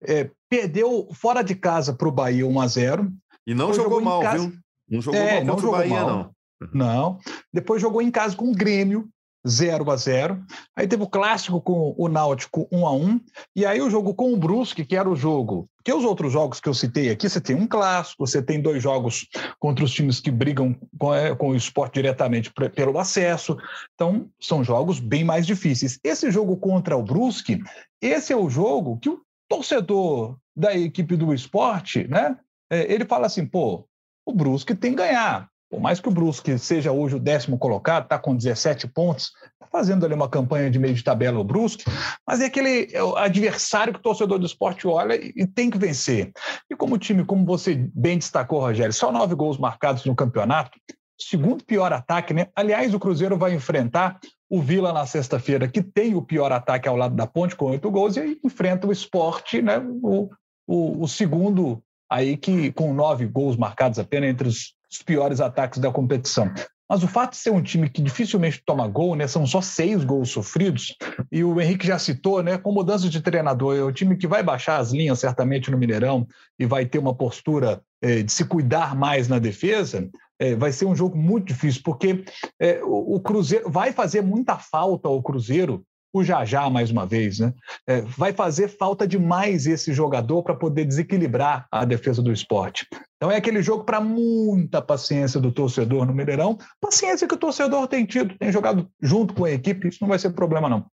É, 0.02 0.30
perdeu 0.48 1.08
fora 1.12 1.42
de 1.42 1.54
casa 1.54 1.92
para 1.92 2.08
o 2.08 2.12
Bahia 2.12 2.46
1 2.46 2.60
a 2.60 2.66
0 2.66 3.12
e 3.46 3.54
não 3.54 3.72
jogou, 3.72 4.00
jogou 4.00 4.00
mal, 4.00 4.32
viu? 4.32 4.52
Não 4.88 5.00
jogou 5.02 5.20
é, 5.20 5.36
mal 5.36 5.44
não 5.44 5.58
jogou 5.58 5.78
Bahia, 5.78 6.02
mal. 6.02 6.08
não. 6.08 6.38
Não. 6.72 7.18
Depois 7.52 7.80
jogou 7.80 8.02
em 8.02 8.10
casa 8.10 8.36
com 8.36 8.50
o 8.50 8.54
Grêmio, 8.54 9.08
0 9.48 9.90
a 9.90 9.96
0 9.96 10.44
Aí 10.76 10.86
teve 10.86 11.02
o 11.02 11.08
clássico 11.08 11.60
com 11.60 11.94
o 11.96 12.08
Náutico 12.08 12.68
1 12.70 12.86
a 12.86 12.92
1 12.92 13.20
E 13.56 13.66
aí 13.66 13.80
o 13.80 13.90
jogo 13.90 14.14
com 14.14 14.32
o 14.32 14.36
Brusque, 14.36 14.84
que 14.84 14.96
era 14.96 15.08
o 15.08 15.16
jogo. 15.16 15.68
Que 15.84 15.92
os 15.92 16.04
outros 16.04 16.32
jogos 16.32 16.60
que 16.60 16.68
eu 16.68 16.74
citei 16.74 17.10
aqui, 17.10 17.28
você 17.28 17.40
tem 17.40 17.56
um 17.56 17.66
clássico, 17.66 18.26
você 18.26 18.42
tem 18.42 18.60
dois 18.60 18.82
jogos 18.82 19.26
contra 19.58 19.84
os 19.84 19.92
times 19.92 20.20
que 20.20 20.30
brigam 20.30 20.76
com, 20.98 21.14
é, 21.14 21.34
com 21.34 21.50
o 21.50 21.56
esporte 21.56 21.94
diretamente 21.94 22.52
pelo 22.74 22.98
acesso. 22.98 23.56
Então, 23.94 24.28
são 24.40 24.62
jogos 24.62 25.00
bem 25.00 25.24
mais 25.24 25.46
difíceis. 25.46 25.98
Esse 26.04 26.30
jogo 26.30 26.56
contra 26.56 26.96
o 26.96 27.02
Brusque, 27.02 27.62
esse 28.02 28.32
é 28.32 28.36
o 28.36 28.50
jogo 28.50 28.98
que 28.98 29.08
o 29.08 29.20
torcedor 29.48 30.36
da 30.54 30.76
equipe 30.76 31.16
do 31.16 31.32
esporte, 31.32 32.06
né? 32.06 32.36
é, 32.70 32.92
ele 32.92 33.04
fala 33.04 33.26
assim, 33.26 33.46
pô, 33.46 33.86
o 34.26 34.32
Brusque 34.32 34.74
tem 34.74 34.92
que 34.92 34.98
ganhar. 34.98 35.48
Por 35.70 35.80
mais 35.80 36.00
que 36.00 36.08
o 36.08 36.12
Brusque 36.12 36.58
seja 36.58 36.92
hoje 36.92 37.16
o 37.16 37.20
décimo 37.20 37.58
colocado, 37.58 38.04
está 38.04 38.18
com 38.18 38.34
17 38.34 38.88
pontos, 38.88 39.32
está 39.52 39.66
fazendo 39.70 40.06
ali 40.06 40.14
uma 40.14 40.28
campanha 40.28 40.70
de 40.70 40.78
meio 40.78 40.94
de 40.94 41.04
tabela 41.04 41.38
o 41.38 41.44
Brusque, 41.44 41.84
mas 42.26 42.40
é 42.40 42.46
aquele 42.46 42.88
é 42.92 43.00
adversário 43.16 43.92
que 43.92 43.98
o 43.98 44.02
torcedor 44.02 44.38
do 44.38 44.46
esporte 44.46 44.86
olha 44.86 45.14
e 45.14 45.46
tem 45.46 45.68
que 45.68 45.76
vencer. 45.76 46.32
E 46.70 46.74
como 46.74 46.96
time, 46.96 47.24
como 47.24 47.44
você 47.44 47.74
bem 47.94 48.16
destacou, 48.16 48.60
Rogério, 48.60 48.92
só 48.92 49.12
nove 49.12 49.34
gols 49.34 49.58
marcados 49.58 50.04
no 50.06 50.14
campeonato, 50.14 50.78
segundo 51.20 51.64
pior 51.64 51.92
ataque, 51.92 52.32
né? 52.32 52.46
Aliás, 52.56 52.94
o 52.94 53.00
Cruzeiro 53.00 53.36
vai 53.36 53.52
enfrentar 53.52 54.18
o 54.48 54.62
Vila 54.62 54.92
na 54.92 55.04
sexta-feira, 55.04 55.68
que 55.68 55.82
tem 55.82 56.14
o 56.14 56.22
pior 56.22 56.50
ataque 56.50 56.88
ao 56.88 56.96
lado 56.96 57.14
da 57.14 57.26
ponte, 57.26 57.54
com 57.54 57.66
oito 57.66 57.90
gols, 57.90 58.16
e 58.16 58.20
aí 58.20 58.38
enfrenta 58.42 58.86
o 58.86 58.92
esporte, 58.92 59.60
né? 59.60 59.78
O, 59.78 60.30
o, 60.66 61.02
o 61.02 61.08
segundo 61.08 61.82
aí 62.10 62.38
que 62.38 62.72
com 62.72 62.94
nove 62.94 63.26
gols 63.26 63.56
marcados 63.56 63.98
apenas 63.98 64.30
entre 64.30 64.48
os, 64.48 64.74
os 64.90 65.02
piores 65.02 65.40
ataques 65.40 65.78
da 65.78 65.90
competição. 65.90 66.52
Mas 66.88 67.02
o 67.02 67.08
fato 67.08 67.32
de 67.32 67.36
ser 67.36 67.50
um 67.50 67.62
time 67.62 67.90
que 67.90 68.00
dificilmente 68.00 68.62
toma 68.64 68.88
gol, 68.88 69.14
né, 69.14 69.26
são 69.26 69.46
só 69.46 69.60
seis 69.60 70.02
gols 70.04 70.30
sofridos, 70.30 70.96
e 71.30 71.44
o 71.44 71.60
Henrique 71.60 71.86
já 71.86 71.98
citou, 71.98 72.42
né, 72.42 72.56
com 72.56 72.72
mudança 72.72 73.10
de 73.10 73.20
treinador, 73.20 73.76
é 73.76 73.84
um 73.84 73.92
time 73.92 74.16
que 74.16 74.26
vai 74.26 74.42
baixar 74.42 74.78
as 74.78 74.90
linhas 74.90 75.18
certamente 75.18 75.70
no 75.70 75.76
Mineirão 75.76 76.26
e 76.58 76.64
vai 76.64 76.86
ter 76.86 76.98
uma 76.98 77.14
postura 77.14 77.82
é, 78.00 78.22
de 78.22 78.32
se 78.32 78.44
cuidar 78.44 78.96
mais 78.96 79.28
na 79.28 79.38
defesa, 79.38 80.08
é, 80.38 80.54
vai 80.54 80.72
ser 80.72 80.86
um 80.86 80.96
jogo 80.96 81.18
muito 81.18 81.48
difícil, 81.48 81.82
porque 81.84 82.24
é, 82.58 82.82
o, 82.82 83.16
o 83.16 83.20
Cruzeiro 83.20 83.70
vai 83.70 83.92
fazer 83.92 84.22
muita 84.22 84.56
falta 84.56 85.08
ao 85.08 85.22
Cruzeiro 85.22 85.84
o 86.12 86.24
Jajá 86.24 86.68
mais 86.70 86.90
uma 86.90 87.06
vez, 87.06 87.38
né? 87.38 87.52
É, 87.86 88.00
vai 88.00 88.32
fazer 88.32 88.68
falta 88.68 89.06
demais 89.06 89.66
esse 89.66 89.92
jogador 89.92 90.42
para 90.42 90.54
poder 90.54 90.84
desequilibrar 90.84 91.66
a 91.70 91.84
defesa 91.84 92.22
do 92.22 92.32
esporte. 92.32 92.86
Então 93.16 93.30
é 93.30 93.36
aquele 93.36 93.62
jogo 93.62 93.84
para 93.84 94.00
muita 94.00 94.80
paciência 94.80 95.40
do 95.40 95.52
torcedor 95.52 96.06
no 96.06 96.14
Mineirão, 96.14 96.56
paciência 96.80 97.26
que 97.26 97.34
o 97.34 97.38
torcedor 97.38 97.86
tem 97.86 98.06
tido, 98.06 98.36
tem 98.38 98.52
jogado 98.52 98.88
junto 99.00 99.34
com 99.34 99.44
a 99.44 99.50
equipe, 99.50 99.88
isso 99.88 99.98
não 100.00 100.08
vai 100.08 100.18
ser 100.18 100.30
problema 100.30 100.68
não. 100.68 100.86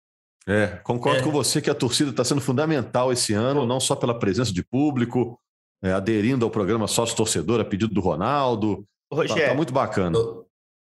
É, 0.46 0.78
concordo 0.82 1.20
é. 1.20 1.22
com 1.22 1.30
você 1.30 1.60
que 1.60 1.70
a 1.70 1.74
torcida 1.74 2.10
está 2.10 2.22
sendo 2.22 2.40
fundamental 2.40 3.12
esse 3.12 3.32
ano, 3.32 3.64
não 3.64 3.80
só 3.80 3.96
pela 3.96 4.18
presença 4.18 4.52
de 4.52 4.62
público, 4.62 5.38
é, 5.82 5.92
aderindo 5.92 6.44
ao 6.44 6.50
programa 6.50 6.86
sócio-torcedor 6.86 7.60
a 7.60 7.64
pedido 7.64 7.94
do 7.94 8.00
Ronaldo. 8.00 8.84
Rogério, 9.12 9.42
tá, 9.42 9.48
tá 9.50 9.54
muito 9.54 9.72
bacana. 9.72 10.18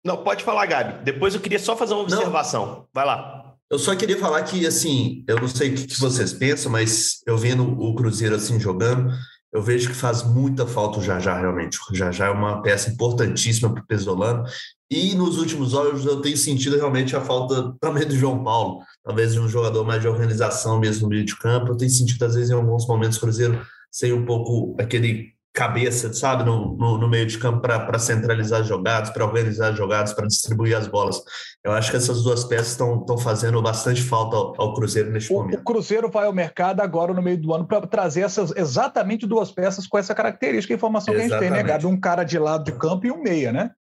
Não, 0.05 0.23
pode 0.23 0.43
falar, 0.43 0.65
Gabi. 0.67 1.03
Depois 1.03 1.33
eu 1.33 1.41
queria 1.41 1.57
só 1.57 1.75
fazer 1.75 1.93
uma 1.93 2.03
observação. 2.03 2.65
Não. 2.65 2.87
Vai 2.93 3.05
lá. 3.05 3.54
Eu 3.69 3.79
só 3.79 3.95
queria 3.95 4.17
falar 4.17 4.43
que, 4.43 4.65
assim, 4.65 5.23
eu 5.27 5.39
não 5.39 5.47
sei 5.47 5.71
o 5.71 5.75
que 5.75 5.99
vocês 5.99 6.33
pensam, 6.33 6.71
mas 6.71 7.21
eu 7.25 7.37
vendo 7.37 7.63
o 7.63 7.95
Cruzeiro 7.95 8.35
assim 8.35 8.59
jogando, 8.59 9.11
eu 9.51 9.61
vejo 9.61 9.89
que 9.89 9.95
faz 9.95 10.21
muita 10.21 10.67
falta 10.67 10.99
o 10.99 11.01
Jajá, 11.01 11.39
realmente. 11.39 11.79
O 11.89 11.95
Jajá 11.95 12.27
é 12.27 12.29
uma 12.29 12.61
peça 12.61 12.91
importantíssima 12.91 13.73
para 13.73 13.81
o 13.81 13.87
Pesolano. 13.87 14.43
E 14.91 15.15
nos 15.15 15.37
últimos 15.39 15.71
jogos 15.71 16.05
eu 16.05 16.21
tenho 16.21 16.37
sentido 16.37 16.75
realmente 16.75 17.15
a 17.15 17.21
falta 17.21 17.73
também 17.79 18.05
do 18.05 18.15
João 18.15 18.43
Paulo, 18.43 18.81
talvez 19.03 19.33
de 19.33 19.39
um 19.39 19.47
jogador 19.47 19.83
mais 19.83 20.01
de 20.01 20.07
organização 20.07 20.79
mesmo 20.79 21.03
no 21.03 21.09
meio 21.09 21.25
de 21.25 21.35
campo. 21.37 21.71
Eu 21.71 21.77
tenho 21.77 21.89
sentido, 21.89 22.23
às 22.23 22.35
vezes, 22.35 22.51
em 22.51 22.53
alguns 22.53 22.85
momentos, 22.85 23.17
o 23.17 23.21
Cruzeiro 23.21 23.65
sem 23.89 24.13
um 24.13 24.25
pouco 24.25 24.75
aquele 24.79 25.34
cabeça, 25.55 26.13
sabe, 26.13 26.43
no, 26.43 26.75
no, 26.75 26.97
no 26.97 27.07
meio 27.07 27.25
de 27.25 27.39
campo 27.39 27.61
para 27.61 27.97
centralizar 27.97 28.61
jogadas, 28.63 29.09
para 29.09 29.23
organizar 29.23 29.71
jogadas, 29.71 30.11
para 30.11 30.27
distribuir 30.27 30.77
as 30.77 30.85
bolas. 30.85 31.21
Eu 31.63 31.71
acho 31.71 31.89
que 31.89 31.97
essas 31.97 32.21
duas 32.21 32.43
peças 32.43 32.71
estão 32.71 33.17
fazendo 33.17 33.61
bastante 33.61 34.03
falta 34.03 34.35
ao, 34.35 34.53
ao 34.61 34.73
Cruzeiro 34.73 35.09
neste 35.09 35.31
o, 35.31 35.37
momento. 35.37 35.57
O 35.57 35.63
Cruzeiro 35.63 36.11
vai 36.11 36.25
ao 36.25 36.33
mercado 36.33 36.81
agora 36.81 37.13
no 37.13 37.21
meio 37.21 37.41
do 37.41 37.53
ano 37.53 37.65
para 37.65 37.87
trazer 37.87 38.21
essas 38.21 38.51
exatamente 38.55 39.25
duas 39.25 39.49
peças 39.49 39.87
com 39.87 39.97
essa 39.97 40.13
característica, 40.13 40.73
a 40.73 40.75
informação 40.75 41.13
exatamente. 41.13 41.29
que 41.29 41.35
a 41.35 41.47
gente 41.47 41.53
tem, 41.53 41.63
né, 41.63 41.67
Gabi? 41.67 41.85
Um 41.85 41.99
cara 41.99 42.25
de 42.25 42.37
lado 42.37 42.65
de 42.65 42.73
campo 42.73 43.07
e 43.07 43.11
um 43.11 43.23
meia, 43.23 43.53
né? 43.53 43.71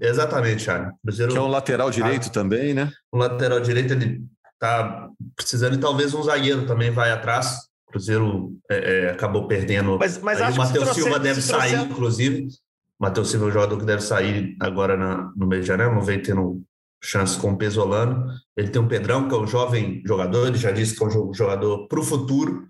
Exatamente, 0.00 0.64
Thiago. 0.64 0.92
Cruzeiro, 1.04 1.32
que 1.32 1.38
é 1.38 1.42
um 1.42 1.48
lateral 1.48 1.90
direito 1.90 2.28
ah, 2.28 2.32
também, 2.32 2.72
né? 2.72 2.90
Um 3.12 3.18
lateral 3.18 3.60
direito, 3.60 3.92
ele 3.92 4.22
tá 4.60 5.08
precisando 5.34 5.74
e 5.74 5.78
talvez 5.78 6.14
um 6.14 6.22
zagueiro 6.22 6.66
também 6.66 6.90
vai 6.90 7.10
atrás 7.10 7.67
Cruzeiro 7.90 8.56
é, 8.70 8.76
é, 8.76 9.10
acabou 9.10 9.46
perdendo. 9.46 9.98
Mas, 9.98 10.18
mas 10.18 10.40
o 10.40 10.56
Matheus 10.56 10.90
Silva 10.90 11.18
deve 11.18 11.40
sair, 11.40 11.70
trouxer... 11.70 11.90
inclusive. 11.90 12.48
O 12.98 13.04
Matheus 13.04 13.30
Silva 13.30 13.46
é 13.46 13.48
um 13.48 13.52
jogador 13.52 13.78
que 13.78 13.84
deve 13.84 14.02
sair 14.02 14.56
agora 14.60 14.96
na, 14.96 15.32
no 15.36 15.46
mês 15.46 15.62
de 15.62 15.68
janeiro, 15.68 15.94
não 15.94 16.02
vem 16.02 16.20
tendo 16.20 16.62
chance 17.00 17.38
com 17.38 17.52
o 17.52 17.56
Pesolano. 17.56 18.26
Ele 18.56 18.68
tem 18.68 18.82
um 18.82 18.88
Pedrão, 18.88 19.28
que 19.28 19.34
é 19.34 19.38
um 19.38 19.46
jovem 19.46 20.02
jogador, 20.04 20.48
ele 20.48 20.58
já 20.58 20.70
disse 20.70 20.96
que 20.96 21.02
é 21.02 21.06
um 21.06 21.32
jogador 21.32 21.86
para 21.88 22.00
o 22.00 22.04
futuro. 22.04 22.66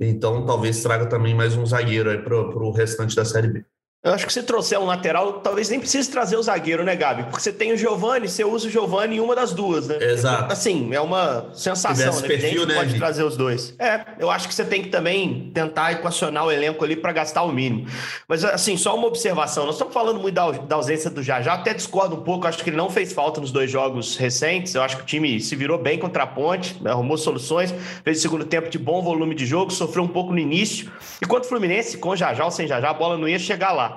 Então, 0.00 0.46
talvez 0.46 0.80
traga 0.82 1.06
também 1.06 1.34
mais 1.34 1.56
um 1.56 1.66
zagueiro 1.66 2.22
para 2.22 2.36
o 2.36 2.70
restante 2.70 3.16
da 3.16 3.24
Série 3.24 3.48
B. 3.48 3.64
Eu 4.04 4.12
acho 4.12 4.24
que 4.24 4.32
se 4.32 4.44
trouxer 4.44 4.78
um 4.78 4.84
lateral, 4.84 5.40
talvez 5.40 5.68
nem 5.68 5.80
precise 5.80 6.08
trazer 6.08 6.36
o 6.36 6.42
zagueiro, 6.42 6.84
né, 6.84 6.94
Gabi? 6.94 7.24
Porque 7.24 7.40
você 7.40 7.52
tem 7.52 7.72
o 7.72 7.76
Giovani, 7.76 8.28
você 8.28 8.44
usa 8.44 8.68
o 8.68 8.70
Giovani 8.70 9.16
em 9.16 9.20
uma 9.20 9.34
das 9.34 9.52
duas, 9.52 9.88
né? 9.88 9.96
Exato. 10.00 10.52
Assim, 10.52 10.94
é 10.94 11.00
uma 11.00 11.50
sensação, 11.52 12.20
né? 12.20 12.28
Perfil, 12.28 12.64
né, 12.64 12.76
pode 12.76 12.96
trazer 12.96 13.24
os 13.24 13.36
dois. 13.36 13.74
É, 13.76 14.02
eu 14.20 14.30
acho 14.30 14.46
que 14.46 14.54
você 14.54 14.64
tem 14.64 14.82
que 14.82 14.88
também 14.88 15.50
tentar 15.52 15.90
equacionar 15.90 16.46
o 16.46 16.52
elenco 16.52 16.84
ali 16.84 16.94
para 16.94 17.10
gastar 17.10 17.42
o 17.42 17.50
mínimo. 17.50 17.88
Mas, 18.28 18.44
assim, 18.44 18.76
só 18.76 18.94
uma 18.94 19.08
observação. 19.08 19.66
Nós 19.66 19.74
estamos 19.74 19.92
falando 19.92 20.20
muito 20.20 20.34
da, 20.36 20.48
da 20.48 20.76
ausência 20.76 21.10
do 21.10 21.20
Jajá, 21.20 21.54
até 21.54 21.74
discordo 21.74 22.14
um 22.14 22.22
pouco, 22.22 22.46
acho 22.46 22.62
que 22.62 22.70
ele 22.70 22.76
não 22.76 22.88
fez 22.88 23.12
falta 23.12 23.40
nos 23.40 23.50
dois 23.50 23.68
jogos 23.68 24.16
recentes. 24.16 24.76
Eu 24.76 24.82
acho 24.82 24.96
que 24.96 25.02
o 25.02 25.06
time 25.06 25.40
se 25.40 25.56
virou 25.56 25.76
bem 25.76 25.98
contra 25.98 26.22
a 26.22 26.26
ponte, 26.26 26.80
né? 26.80 26.92
arrumou 26.92 27.18
soluções, 27.18 27.74
fez 28.04 28.18
o 28.18 28.20
segundo 28.22 28.44
tempo 28.44 28.70
de 28.70 28.78
bom 28.78 29.02
volume 29.02 29.34
de 29.34 29.44
jogo, 29.44 29.72
sofreu 29.72 30.04
um 30.04 30.08
pouco 30.08 30.32
no 30.32 30.38
início. 30.38 30.88
E 31.20 31.26
quanto 31.26 31.46
o 31.46 31.48
Fluminense, 31.48 31.98
com 31.98 32.14
Jajá 32.14 32.44
ou 32.44 32.50
sem 32.52 32.68
Jajá, 32.68 32.90
a 32.90 32.94
bola 32.94 33.18
não 33.18 33.28
ia 33.28 33.40
chegar 33.40 33.72
lá. 33.72 33.87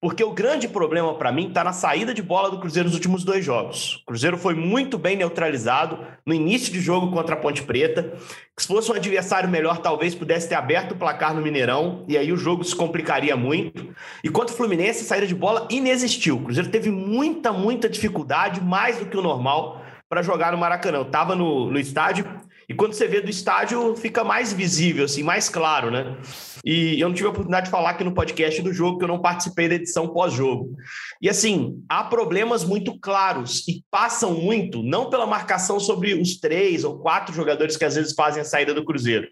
Porque 0.00 0.22
o 0.22 0.32
grande 0.32 0.68
problema 0.68 1.14
para 1.14 1.32
mim 1.32 1.48
está 1.48 1.64
na 1.64 1.72
saída 1.72 2.12
de 2.12 2.22
bola 2.22 2.50
do 2.50 2.58
Cruzeiro 2.58 2.88
nos 2.88 2.94
últimos 2.94 3.24
dois 3.24 3.44
jogos. 3.44 3.96
O 4.02 4.06
Cruzeiro 4.06 4.36
foi 4.36 4.54
muito 4.54 4.98
bem 4.98 5.16
neutralizado 5.16 5.98
no 6.24 6.34
início 6.34 6.72
de 6.72 6.80
jogo 6.80 7.10
contra 7.10 7.34
a 7.34 7.38
Ponte 7.38 7.62
Preta. 7.62 8.12
Se 8.58 8.66
fosse 8.66 8.90
um 8.90 8.94
adversário 8.94 9.48
melhor, 9.48 9.78
talvez 9.78 10.14
pudesse 10.14 10.48
ter 10.48 10.54
aberto 10.54 10.92
o 10.92 10.96
placar 10.96 11.34
no 11.34 11.42
Mineirão 11.42 12.04
e 12.06 12.16
aí 12.16 12.30
o 12.30 12.36
jogo 12.36 12.62
se 12.62 12.76
complicaria 12.76 13.36
muito. 13.36 13.88
E 14.22 14.28
quanto 14.28 14.52
Fluminense, 14.52 15.02
a 15.02 15.06
saída 15.06 15.26
de 15.26 15.34
bola 15.34 15.66
inexistiu. 15.70 16.36
O 16.36 16.42
Cruzeiro 16.42 16.70
teve 16.70 16.90
muita, 16.90 17.52
muita 17.52 17.88
dificuldade, 17.88 18.60
mais 18.60 18.98
do 18.98 19.06
que 19.06 19.16
o 19.16 19.22
normal, 19.22 19.82
para 20.08 20.22
jogar 20.22 20.52
no 20.52 20.58
Maracanã. 20.58 20.98
Eu 20.98 21.02
estava 21.02 21.34
no, 21.34 21.70
no 21.70 21.78
estádio 21.78 22.26
E 22.68 22.74
quando 22.74 22.94
você 22.94 23.06
vê 23.06 23.20
do 23.20 23.30
estádio, 23.30 23.94
fica 23.94 24.24
mais 24.24 24.52
visível, 24.52 25.04
assim, 25.04 25.22
mais 25.22 25.48
claro, 25.48 25.88
né? 25.88 26.16
E 26.64 27.00
eu 27.00 27.08
não 27.08 27.14
tive 27.14 27.28
a 27.28 27.30
oportunidade 27.30 27.66
de 27.66 27.70
falar 27.70 27.90
aqui 27.90 28.02
no 28.02 28.12
podcast 28.12 28.60
do 28.60 28.72
jogo, 28.72 28.98
que 28.98 29.04
eu 29.04 29.08
não 29.08 29.22
participei 29.22 29.68
da 29.68 29.76
edição 29.76 30.08
pós-jogo. 30.08 30.74
E 31.22 31.28
assim, 31.28 31.80
há 31.88 32.02
problemas 32.02 32.64
muito 32.64 32.98
claros 32.98 33.66
e 33.68 33.84
passam 33.88 34.34
muito, 34.34 34.82
não 34.82 35.08
pela 35.08 35.26
marcação 35.26 35.78
sobre 35.78 36.14
os 36.14 36.40
três 36.40 36.82
ou 36.82 36.98
quatro 36.98 37.32
jogadores 37.32 37.76
que 37.76 37.84
às 37.84 37.94
vezes 37.94 38.14
fazem 38.14 38.42
a 38.42 38.44
saída 38.44 38.74
do 38.74 38.84
Cruzeiro. 38.84 39.28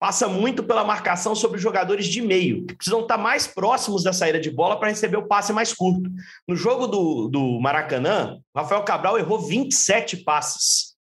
Passa 0.00 0.26
muito 0.26 0.64
pela 0.64 0.84
marcação 0.84 1.36
sobre 1.36 1.58
os 1.58 1.62
jogadores 1.62 2.06
de 2.06 2.20
meio, 2.20 2.66
que 2.66 2.74
precisam 2.74 3.00
estar 3.00 3.16
mais 3.16 3.46
próximos 3.46 4.02
da 4.02 4.12
saída 4.12 4.40
de 4.40 4.50
bola 4.50 4.78
para 4.78 4.88
receber 4.88 5.16
o 5.16 5.28
passe 5.28 5.52
mais 5.52 5.72
curto. 5.72 6.10
No 6.48 6.56
jogo 6.56 6.88
do, 6.88 7.28
do 7.28 7.60
Maracanã, 7.60 8.38
Rafael 8.54 8.82
Cabral 8.82 9.16
errou 9.18 9.38
27 9.38 10.18
passes. 10.18 10.95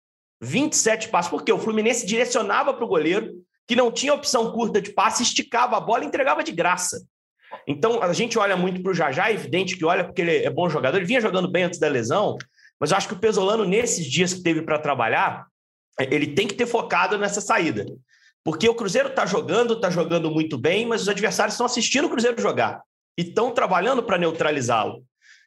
27 0.45 1.09
passes, 1.09 1.31
porque 1.31 1.53
o 1.53 1.59
Fluminense 1.59 2.07
direcionava 2.07 2.73
para 2.73 2.85
o 2.85 2.89
goleiro, 2.89 3.33
que 3.67 3.75
não 3.75 3.91
tinha 3.91 4.15
opção 4.15 4.53
curta 4.53 4.81
de 4.81 4.93
passe, 4.93 5.23
esticava 5.23 5.77
a 5.77 5.81
bola 5.81 6.05
e 6.05 6.07
entregava 6.07 6.45
de 6.45 6.53
graça. 6.53 7.05
Então, 7.67 8.03
a 8.03 8.13
gente 8.13 8.39
olha 8.39 8.57
muito 8.57 8.83
para 8.83 8.93
o 8.93 8.95
Jajá, 8.95 9.31
é 9.31 9.35
evidente 9.35 9.77
que 9.77 9.85
olha 9.85 10.05
porque 10.05 10.21
ele 10.21 10.45
é 10.45 10.51
bom 10.51 10.69
jogador, 10.69 10.99
ele 10.99 11.07
vinha 11.07 11.21
jogando 11.21 11.51
bem 11.51 11.65
antes 11.65 11.79
da 11.79 11.89
lesão, 11.89 12.37
mas 12.79 12.91
eu 12.91 12.97
acho 12.97 13.09
que 13.09 13.15
o 13.15 13.19
Pesolano, 13.19 13.65
nesses 13.65 14.05
dias 14.07 14.35
que 14.35 14.43
teve 14.43 14.63
para 14.63 14.79
trabalhar, 14.79 15.47
ele 15.99 16.29
tem 16.29 16.47
que 16.47 16.55
ter 16.55 16.67
focado 16.67 17.17
nessa 17.17 17.41
saída. 17.41 17.87
Porque 18.45 18.69
o 18.69 18.75
Cruzeiro 18.75 19.09
está 19.09 19.25
jogando, 19.25 19.75
está 19.75 19.89
jogando 19.89 20.31
muito 20.31 20.59
bem, 20.59 20.85
mas 20.85 21.03
os 21.03 21.09
adversários 21.09 21.55
estão 21.55 21.65
assistindo 21.65 22.07
o 22.07 22.11
Cruzeiro 22.11 22.41
jogar 22.41 22.83
e 23.17 23.23
estão 23.23 23.51
trabalhando 23.53 24.03
para 24.03 24.19
neutralizá-lo. 24.19 25.03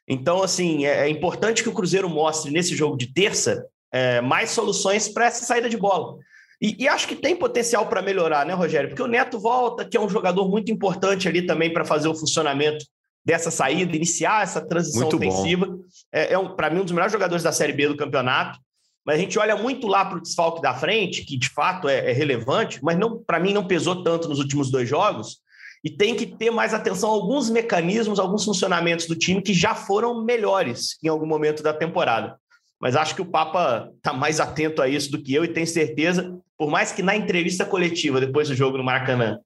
Então, 0.08 0.42
assim, 0.42 0.86
é, 0.86 1.06
é 1.06 1.08
importante 1.08 1.62
que 1.62 1.68
o 1.68 1.74
Cruzeiro 1.74 2.08
mostre 2.08 2.50
nesse 2.50 2.74
jogo 2.74 2.96
de 2.96 3.12
terça 3.12 3.66
é, 3.92 4.20
mais 4.20 4.50
soluções 4.50 5.08
para 5.08 5.26
essa 5.26 5.44
saída 5.44 5.68
de 5.68 5.76
bola. 5.76 6.18
E, 6.60 6.76
e 6.84 6.88
acho 6.88 7.06
que 7.06 7.14
tem 7.14 7.36
potencial 7.36 7.86
para 7.86 8.02
melhorar, 8.02 8.44
né, 8.44 8.52
Rogério? 8.52 8.88
Porque 8.88 9.02
o 9.02 9.06
Neto 9.06 9.38
volta, 9.38 9.84
que 9.84 9.96
é 9.96 10.00
um 10.00 10.08
jogador 10.08 10.48
muito 10.48 10.72
importante 10.72 11.28
ali 11.28 11.42
também 11.42 11.72
para 11.72 11.84
fazer 11.84 12.08
o 12.08 12.14
funcionamento 12.14 12.84
dessa 13.24 13.50
saída, 13.50 13.94
iniciar 13.94 14.42
essa 14.42 14.60
transição 14.60 15.02
muito 15.02 15.16
ofensiva. 15.16 15.78
É, 16.12 16.32
é 16.32 16.38
um, 16.38 16.56
para 16.56 16.70
mim, 16.70 16.80
um 16.80 16.84
dos 16.84 16.92
melhores 16.92 17.12
jogadores 17.12 17.42
da 17.42 17.52
Série 17.52 17.72
B 17.72 17.88
do 17.88 17.96
campeonato. 17.96 18.58
Mas 19.06 19.16
a 19.16 19.20
gente 19.20 19.38
olha 19.38 19.56
muito 19.56 19.86
lá 19.86 20.04
para 20.04 20.18
o 20.18 20.20
desfalque 20.20 20.60
da 20.60 20.74
frente, 20.74 21.24
que 21.24 21.38
de 21.38 21.48
fato 21.48 21.88
é, 21.88 22.10
é 22.10 22.12
relevante, 22.12 22.78
mas 22.82 22.98
não 22.98 23.22
para 23.22 23.40
mim 23.40 23.54
não 23.54 23.66
pesou 23.66 24.02
tanto 24.02 24.28
nos 24.28 24.38
últimos 24.38 24.70
dois 24.70 24.88
jogos. 24.88 25.38
E 25.84 25.88
tem 25.88 26.14
que 26.14 26.26
ter 26.26 26.50
mais 26.50 26.74
atenção 26.74 27.08
a 27.08 27.12
alguns 27.12 27.48
mecanismos, 27.48 28.18
alguns 28.18 28.44
funcionamentos 28.44 29.06
do 29.06 29.14
time 29.14 29.40
que 29.40 29.54
já 29.54 29.74
foram 29.74 30.24
melhores 30.24 30.98
em 31.02 31.08
algum 31.08 31.26
momento 31.26 31.62
da 31.62 31.72
temporada 31.72 32.36
mas 32.80 32.96
acho 32.96 33.14
que 33.14 33.22
o 33.22 33.26
Papa 33.26 33.90
está 33.96 34.12
mais 34.12 34.40
atento 34.40 34.80
a 34.80 34.88
isso 34.88 35.10
do 35.10 35.22
que 35.22 35.34
eu 35.34 35.44
e 35.44 35.48
tenho 35.48 35.66
certeza, 35.66 36.38
por 36.56 36.70
mais 36.70 36.92
que 36.92 37.02
na 37.02 37.16
entrevista 37.16 37.64
coletiva, 37.64 38.20
depois 38.20 38.48
do 38.48 38.54
jogo 38.54 38.78
no 38.78 38.84
Maracanã, 38.84 39.38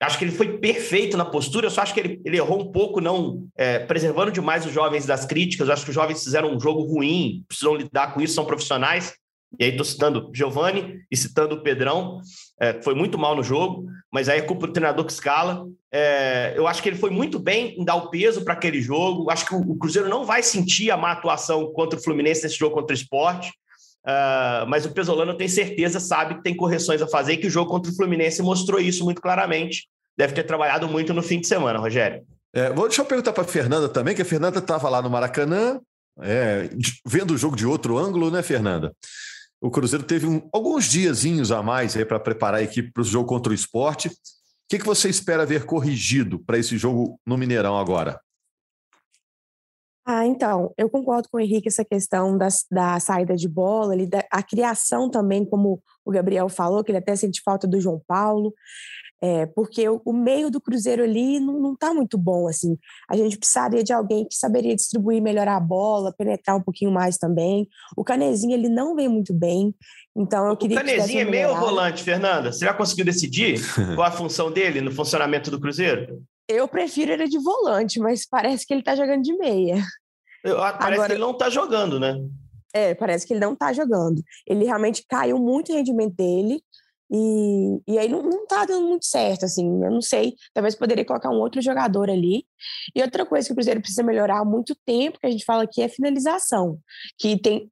acho 0.00 0.18
que 0.18 0.24
ele 0.24 0.32
foi 0.32 0.58
perfeito 0.58 1.16
na 1.16 1.24
postura, 1.24 1.66
eu 1.66 1.70
só 1.70 1.82
acho 1.82 1.94
que 1.94 2.00
ele, 2.00 2.20
ele 2.24 2.36
errou 2.36 2.60
um 2.60 2.70
pouco, 2.70 3.00
não 3.00 3.48
é, 3.56 3.78
preservando 3.78 4.30
demais 4.30 4.66
os 4.66 4.72
jovens 4.72 5.06
das 5.06 5.24
críticas, 5.24 5.68
eu 5.68 5.74
acho 5.74 5.84
que 5.84 5.90
os 5.90 5.94
jovens 5.94 6.22
fizeram 6.22 6.54
um 6.54 6.60
jogo 6.60 6.82
ruim, 6.82 7.44
precisam 7.48 7.74
lidar 7.74 8.12
com 8.12 8.20
isso, 8.20 8.34
são 8.34 8.44
profissionais, 8.44 9.14
e 9.58 9.64
aí 9.64 9.70
estou 9.70 9.84
citando 9.84 10.30
Giovani 10.34 11.00
e 11.10 11.16
citando 11.16 11.54
o 11.54 11.62
Pedrão, 11.62 12.20
é, 12.60 12.80
foi 12.82 12.94
muito 12.94 13.18
mal 13.18 13.34
no 13.34 13.42
jogo, 13.42 13.86
mas 14.10 14.28
aí 14.28 14.38
é 14.38 14.42
culpa 14.42 14.66
do 14.66 14.72
treinador 14.72 15.04
que 15.04 15.12
escala. 15.12 15.66
É, 15.92 16.54
eu 16.56 16.66
acho 16.66 16.82
que 16.82 16.88
ele 16.88 16.96
foi 16.96 17.10
muito 17.10 17.38
bem 17.38 17.74
em 17.78 17.84
dar 17.84 17.96
o 17.96 18.10
peso 18.10 18.44
para 18.44 18.54
aquele 18.54 18.80
jogo. 18.80 19.30
Acho 19.30 19.46
que 19.46 19.54
o, 19.54 19.60
o, 19.60 19.76
Cruzeiro 19.76 20.08
não 20.08 20.24
vai 20.24 20.42
sentir 20.42 20.90
a 20.90 20.96
má 20.96 21.12
atuação 21.12 21.72
contra 21.72 21.98
o 21.98 22.02
Fluminense 22.02 22.42
nesse 22.42 22.58
jogo 22.58 22.74
contra 22.74 22.94
o 22.94 22.98
esporte. 22.98 23.50
Uh, 24.06 24.66
mas 24.68 24.86
o 24.86 24.92
Pesolano, 24.92 25.36
tenho 25.36 25.50
certeza, 25.50 25.98
sabe 25.98 26.36
que 26.36 26.42
tem 26.42 26.54
correções 26.54 27.02
a 27.02 27.08
fazer 27.08 27.32
e 27.32 27.36
que 27.38 27.48
o 27.48 27.50
jogo 27.50 27.70
contra 27.70 27.90
o 27.90 27.94
Fluminense 27.94 28.40
mostrou 28.40 28.80
isso 28.80 29.04
muito 29.04 29.20
claramente. 29.20 29.88
Deve 30.16 30.32
ter 30.32 30.44
trabalhado 30.44 30.88
muito 30.88 31.12
no 31.12 31.22
fim 31.22 31.40
de 31.40 31.46
semana, 31.46 31.78
Rogério. 31.78 32.22
É, 32.54 32.72
vou, 32.72 32.86
deixa 32.86 33.02
eu 33.02 33.06
perguntar 33.06 33.32
para 33.32 33.42
a 33.42 33.46
Fernanda 33.46 33.88
também, 33.88 34.14
que 34.14 34.22
a 34.22 34.24
Fernanda 34.24 34.60
estava 34.60 34.88
lá 34.88 35.02
no 35.02 35.10
Maracanã, 35.10 35.80
é, 36.22 36.70
vendo 37.04 37.34
o 37.34 37.38
jogo 37.38 37.56
de 37.56 37.66
outro 37.66 37.98
ângulo, 37.98 38.30
né, 38.30 38.42
Fernanda? 38.42 38.94
O 39.60 39.70
Cruzeiro 39.70 40.04
teve 40.04 40.26
um, 40.26 40.48
alguns 40.52 40.84
diazinhos 40.84 41.50
a 41.50 41.62
mais 41.62 41.96
para 42.04 42.20
preparar 42.20 42.60
a 42.60 42.62
equipe 42.62 42.92
para 42.92 43.00
o 43.00 43.04
jogo 43.04 43.28
contra 43.28 43.52
o 43.52 43.54
esporte. 43.54 44.08
O 44.08 44.12
que, 44.68 44.78
que 44.78 44.86
você 44.86 45.08
espera 45.08 45.46
ver 45.46 45.64
corrigido 45.64 46.38
para 46.38 46.58
esse 46.58 46.76
jogo 46.76 47.20
no 47.24 47.38
Mineirão 47.38 47.78
agora? 47.78 48.20
Ah, 50.08 50.24
então, 50.24 50.72
eu 50.78 50.88
concordo 50.88 51.28
com 51.28 51.36
o 51.36 51.40
Henrique 51.40 51.66
essa 51.66 51.84
questão 51.84 52.38
da, 52.38 52.46
da 52.70 53.00
saída 53.00 53.34
de 53.34 53.48
bola, 53.48 53.92
ali, 53.92 54.06
da, 54.06 54.24
a 54.30 54.40
criação 54.40 55.10
também, 55.10 55.44
como 55.44 55.82
o 56.04 56.12
Gabriel 56.12 56.48
falou, 56.48 56.84
que 56.84 56.92
ele 56.92 56.98
até 56.98 57.16
sente 57.16 57.42
falta 57.44 57.66
do 57.66 57.80
João 57.80 58.00
Paulo. 58.06 58.54
É, 59.22 59.46
porque 59.46 59.88
o, 59.88 60.00
o, 60.04 60.12
meio 60.12 60.50
do 60.50 60.60
Cruzeiro 60.60 61.02
ali 61.02 61.40
não 61.40 61.72
está 61.72 61.94
muito 61.94 62.18
bom, 62.18 62.46
assim. 62.46 62.76
A 63.08 63.16
gente 63.16 63.38
precisaria 63.38 63.82
de 63.82 63.92
alguém 63.92 64.26
que 64.26 64.34
saberia 64.34 64.76
distribuir, 64.76 65.22
melhorar 65.22 65.56
a 65.56 65.60
bola, 65.60 66.12
penetrar 66.12 66.56
um 66.56 66.62
pouquinho 66.62 66.90
mais 66.90 67.16
também. 67.16 67.66
O 67.96 68.04
Canezinho, 68.04 68.52
ele 68.52 68.68
não 68.68 68.94
vem 68.94 69.08
muito 69.08 69.32
bem, 69.32 69.74
então 70.14 70.46
eu 70.46 70.56
queria... 70.56 70.76
O 70.76 70.80
Canezinho 70.80 71.20
é 71.20 71.24
meio 71.24 71.56
volante, 71.56 72.02
Fernanda? 72.02 72.52
Você 72.52 72.64
já 72.66 72.74
conseguiu 72.74 73.06
decidir 73.06 73.58
qual 73.94 74.06
a 74.06 74.10
função 74.10 74.52
dele 74.52 74.80
no 74.80 74.92
funcionamento 74.92 75.50
do 75.50 75.60
Cruzeiro? 75.60 76.22
Eu 76.48 76.68
prefiro 76.68 77.12
ele 77.12 77.26
de 77.26 77.38
volante, 77.38 77.98
mas 77.98 78.26
parece 78.26 78.66
que 78.66 78.72
ele 78.72 78.80
está 78.80 78.94
jogando 78.94 79.22
de 79.22 79.36
meia. 79.36 79.82
Eu, 80.44 80.62
ah, 80.62 80.72
parece 80.72 80.94
Agora, 80.94 81.08
que 81.08 81.12
ele 81.14 81.20
não 81.20 81.32
está 81.32 81.50
jogando, 81.50 81.98
né? 81.98 82.16
É, 82.72 82.94
parece 82.94 83.26
que 83.26 83.32
ele 83.32 83.40
não 83.40 83.54
está 83.54 83.72
jogando. 83.72 84.22
Ele 84.46 84.64
realmente 84.64 85.04
caiu 85.08 85.38
muito 85.38 85.72
o 85.72 85.74
rendimento 85.74 86.14
dele. 86.14 86.62
E, 87.10 87.80
e 87.86 87.98
aí 87.98 88.08
não, 88.08 88.22
não 88.22 88.46
tá 88.46 88.64
dando 88.64 88.86
muito 88.86 89.06
certo, 89.06 89.44
assim, 89.44 89.64
eu 89.84 89.90
não 89.90 90.02
sei, 90.02 90.34
talvez 90.52 90.74
poderia 90.74 91.04
colocar 91.04 91.30
um 91.30 91.40
outro 91.40 91.62
jogador 91.62 92.10
ali. 92.10 92.44
E 92.94 93.02
outra 93.02 93.24
coisa 93.24 93.46
que 93.46 93.52
o 93.52 93.56
Cruzeiro 93.56 93.80
precisa 93.80 94.02
melhorar 94.02 94.40
há 94.40 94.44
muito 94.44 94.74
tempo, 94.84 95.18
que 95.20 95.26
a 95.26 95.30
gente 95.30 95.44
fala 95.44 95.62
aqui, 95.62 95.82
é 95.82 95.88
finalização, 95.88 96.78
que 97.18 97.40
tem... 97.40 97.70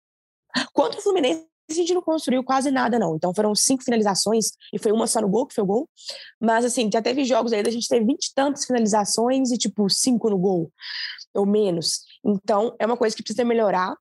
Contra 0.72 1.00
o 1.00 1.02
Fluminense, 1.02 1.48
a 1.68 1.74
gente 1.74 1.92
não 1.92 2.00
construiu 2.00 2.44
quase 2.44 2.70
nada, 2.70 2.96
não. 2.96 3.16
Então 3.16 3.34
foram 3.34 3.54
cinco 3.56 3.82
finalizações 3.82 4.50
e 4.72 4.78
foi 4.78 4.92
uma 4.92 5.08
só 5.08 5.20
no 5.20 5.28
gol, 5.28 5.46
que 5.46 5.54
foi 5.54 5.64
o 5.64 5.66
gol. 5.66 5.88
Mas, 6.40 6.64
assim, 6.64 6.88
já 6.92 7.02
teve 7.02 7.24
jogos 7.24 7.52
aí, 7.52 7.60
a 7.66 7.70
gente 7.70 7.88
teve 7.88 8.04
vinte 8.04 8.26
e 8.26 8.34
tantas 8.34 8.64
finalizações 8.64 9.50
e, 9.50 9.58
tipo, 9.58 9.90
cinco 9.90 10.30
no 10.30 10.38
gol, 10.38 10.70
ou 11.34 11.44
menos. 11.44 12.02
Então, 12.24 12.76
é 12.78 12.86
uma 12.86 12.96
coisa 12.96 13.16
que 13.16 13.22
precisa 13.22 13.44
melhorar. 13.44 13.96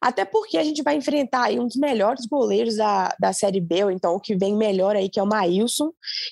Até 0.00 0.24
porque 0.24 0.58
a 0.58 0.64
gente 0.64 0.82
vai 0.82 0.96
enfrentar 0.96 1.44
aí 1.44 1.58
um 1.58 1.66
dos 1.66 1.76
melhores 1.76 2.26
goleiros 2.26 2.76
da, 2.76 3.14
da 3.18 3.32
Série 3.32 3.60
B, 3.60 3.84
ou 3.84 3.90
então 3.90 4.14
o 4.14 4.20
que 4.20 4.36
vem 4.36 4.54
melhor 4.54 4.96
aí, 4.96 5.08
que 5.08 5.18
é 5.18 5.22
o 5.22 5.26
Maílson. 5.26 5.90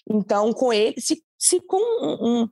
Então, 0.08 0.52
com 0.52 0.72
ele, 0.72 1.00
se, 1.00 1.22
se 1.38 1.60
com 1.60 1.78
um, 1.78 2.48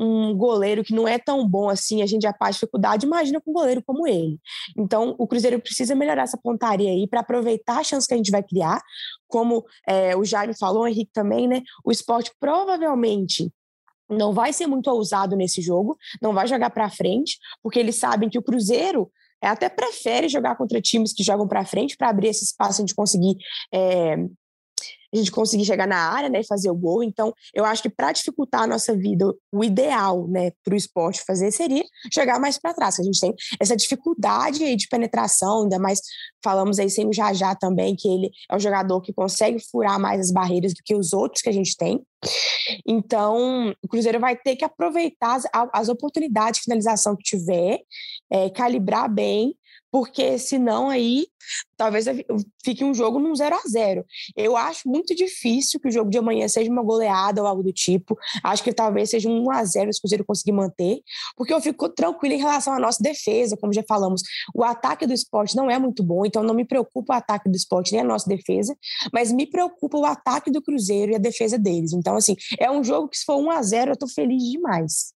um 0.00 0.34
goleiro 0.34 0.82
que 0.82 0.94
não 0.94 1.06
é 1.06 1.18
tão 1.18 1.46
bom 1.46 1.68
assim, 1.68 2.00
a 2.00 2.06
gente 2.06 2.22
já 2.22 2.32
passa 2.32 2.52
dificuldade, 2.52 3.04
imagina 3.04 3.40
com 3.40 3.50
um 3.50 3.54
goleiro 3.54 3.82
como 3.84 4.08
ele. 4.08 4.40
Então, 4.76 5.14
o 5.18 5.26
Cruzeiro 5.26 5.60
precisa 5.60 5.94
melhorar 5.94 6.22
essa 6.22 6.38
pontaria 6.38 6.90
aí 6.90 7.06
para 7.06 7.20
aproveitar 7.20 7.78
a 7.78 7.84
chance 7.84 8.08
que 8.08 8.14
a 8.14 8.16
gente 8.16 8.30
vai 8.30 8.42
criar. 8.42 8.80
Como 9.28 9.64
é, 9.86 10.16
o 10.16 10.24
Jaime 10.24 10.56
falou, 10.58 10.84
o 10.84 10.88
Henrique 10.88 11.10
também, 11.12 11.46
né? 11.46 11.62
O 11.84 11.92
esporte 11.92 12.32
provavelmente 12.40 13.52
não 14.08 14.32
vai 14.32 14.52
ser 14.52 14.66
muito 14.66 14.90
ousado 14.90 15.36
nesse 15.36 15.60
jogo, 15.60 15.96
não 16.20 16.32
vai 16.32 16.46
jogar 16.46 16.70
para 16.70 16.90
frente, 16.90 17.38
porque 17.62 17.78
eles 17.78 17.96
sabem 17.96 18.28
que 18.28 18.38
o 18.38 18.42
Cruzeiro 18.42 19.10
até 19.48 19.68
prefere 19.68 20.28
jogar 20.28 20.56
contra 20.56 20.80
times 20.80 21.12
que 21.12 21.22
jogam 21.22 21.48
para 21.48 21.64
frente 21.64 21.96
para 21.96 22.08
abrir 22.08 22.28
esse 22.28 22.44
espaço 22.44 22.80
gente 22.80 22.94
conseguir 22.94 23.36
é, 23.72 24.16
a 25.12 25.16
gente 25.16 25.30
conseguir 25.30 25.64
chegar 25.64 25.86
na 25.86 25.96
área, 25.96 26.28
né, 26.28 26.40
e 26.40 26.46
fazer 26.46 26.70
o 26.70 26.74
gol. 26.74 27.02
Então, 27.02 27.32
eu 27.54 27.64
acho 27.64 27.82
que 27.82 27.90
para 27.90 28.12
dificultar 28.12 28.62
a 28.62 28.66
nossa 28.66 28.96
vida, 28.96 29.32
o 29.52 29.64
ideal, 29.64 30.26
né, 30.28 30.52
para 30.64 30.74
o 30.74 30.76
esporte 30.76 31.22
fazer 31.26 31.50
seria 31.50 31.84
chegar 32.12 32.38
mais 32.38 32.58
para 32.58 32.74
trás. 32.74 32.98
A 32.98 33.02
gente 33.02 33.20
tem 33.20 33.34
essa 33.60 33.76
dificuldade 33.76 34.62
aí 34.62 34.76
de 34.76 34.88
penetração, 34.88 35.62
ainda 35.62 35.78
mais 35.78 36.00
falamos 36.42 36.78
aí 36.78 36.88
sem 36.88 37.06
o 37.06 37.12
Jajá 37.12 37.54
também, 37.54 37.96
que 37.96 38.08
ele 38.08 38.30
é 38.50 38.56
um 38.56 38.60
jogador 38.60 39.00
que 39.00 39.12
consegue 39.12 39.58
furar 39.70 39.98
mais 39.98 40.20
as 40.20 40.30
barreiras 40.30 40.72
do 40.72 40.82
que 40.84 40.94
os 40.94 41.12
outros 41.12 41.42
que 41.42 41.48
a 41.48 41.52
gente 41.52 41.76
tem. 41.76 42.02
Então, 42.86 43.74
o 43.82 43.88
Cruzeiro 43.88 44.20
vai 44.20 44.36
ter 44.36 44.56
que 44.56 44.64
aproveitar 44.64 45.36
as, 45.36 45.44
as 45.72 45.88
oportunidades 45.88 46.60
de 46.60 46.64
finalização 46.64 47.16
que 47.16 47.22
tiver, 47.24 47.80
é, 48.30 48.50
calibrar 48.50 49.12
bem 49.12 49.54
porque 49.90 50.38
senão 50.38 50.88
aí 50.88 51.26
talvez 51.76 52.06
fique 52.64 52.84
um 52.84 52.94
jogo 52.94 53.18
num 53.18 53.34
0 53.34 53.56
a 53.56 53.68
0 53.68 54.04
Eu 54.36 54.56
acho 54.56 54.88
muito 54.88 55.14
difícil 55.14 55.80
que 55.80 55.88
o 55.88 55.90
jogo 55.90 56.10
de 56.10 56.18
amanhã 56.18 56.46
seja 56.48 56.70
uma 56.70 56.82
goleada 56.82 57.40
ou 57.40 57.48
algo 57.48 57.62
do 57.62 57.72
tipo. 57.72 58.16
Acho 58.44 58.62
que 58.62 58.72
talvez 58.72 59.10
seja 59.10 59.28
um 59.28 59.44
1 59.46 59.50
a 59.50 59.64
0 59.64 59.92
se 59.92 59.98
o 59.98 60.02
Cruzeiro 60.02 60.24
conseguir 60.24 60.52
manter, 60.52 61.00
porque 61.36 61.52
eu 61.52 61.60
fico 61.60 61.88
tranquilo 61.88 62.34
em 62.34 62.38
relação 62.38 62.72
à 62.72 62.78
nossa 62.78 63.02
defesa, 63.02 63.56
como 63.56 63.72
já 63.72 63.82
falamos. 63.88 64.22
O 64.54 64.62
ataque 64.62 65.06
do 65.06 65.12
esporte 65.12 65.56
não 65.56 65.70
é 65.70 65.78
muito 65.78 66.02
bom, 66.02 66.24
então 66.24 66.42
não 66.42 66.54
me 66.54 66.64
preocupa 66.64 67.14
o 67.14 67.16
ataque 67.16 67.48
do 67.48 67.56
esporte 67.56 67.92
nem 67.92 68.02
a 68.02 68.04
nossa 68.04 68.28
defesa, 68.28 68.76
mas 69.12 69.32
me 69.32 69.46
preocupa 69.46 69.98
o 69.98 70.04
ataque 70.04 70.50
do 70.50 70.62
Cruzeiro 70.62 71.12
e 71.12 71.14
a 71.14 71.18
defesa 71.18 71.58
deles. 71.58 71.92
Então, 71.92 72.16
assim, 72.16 72.36
é 72.58 72.70
um 72.70 72.84
jogo 72.84 73.08
que 73.08 73.18
se 73.18 73.24
for 73.24 73.36
1 73.36 73.50
a 73.50 73.62
0 73.62 73.92
eu 73.92 73.96
tô 73.96 74.06
feliz 74.06 74.42
demais. 74.42 75.12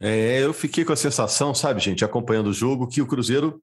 É, 0.00 0.40
eu 0.40 0.52
fiquei 0.52 0.84
com 0.84 0.92
a 0.92 0.96
sensação, 0.96 1.52
sabe, 1.54 1.80
gente, 1.80 2.04
acompanhando 2.04 2.48
o 2.48 2.52
jogo, 2.52 2.86
que 2.86 3.02
o 3.02 3.06
Cruzeiro 3.06 3.60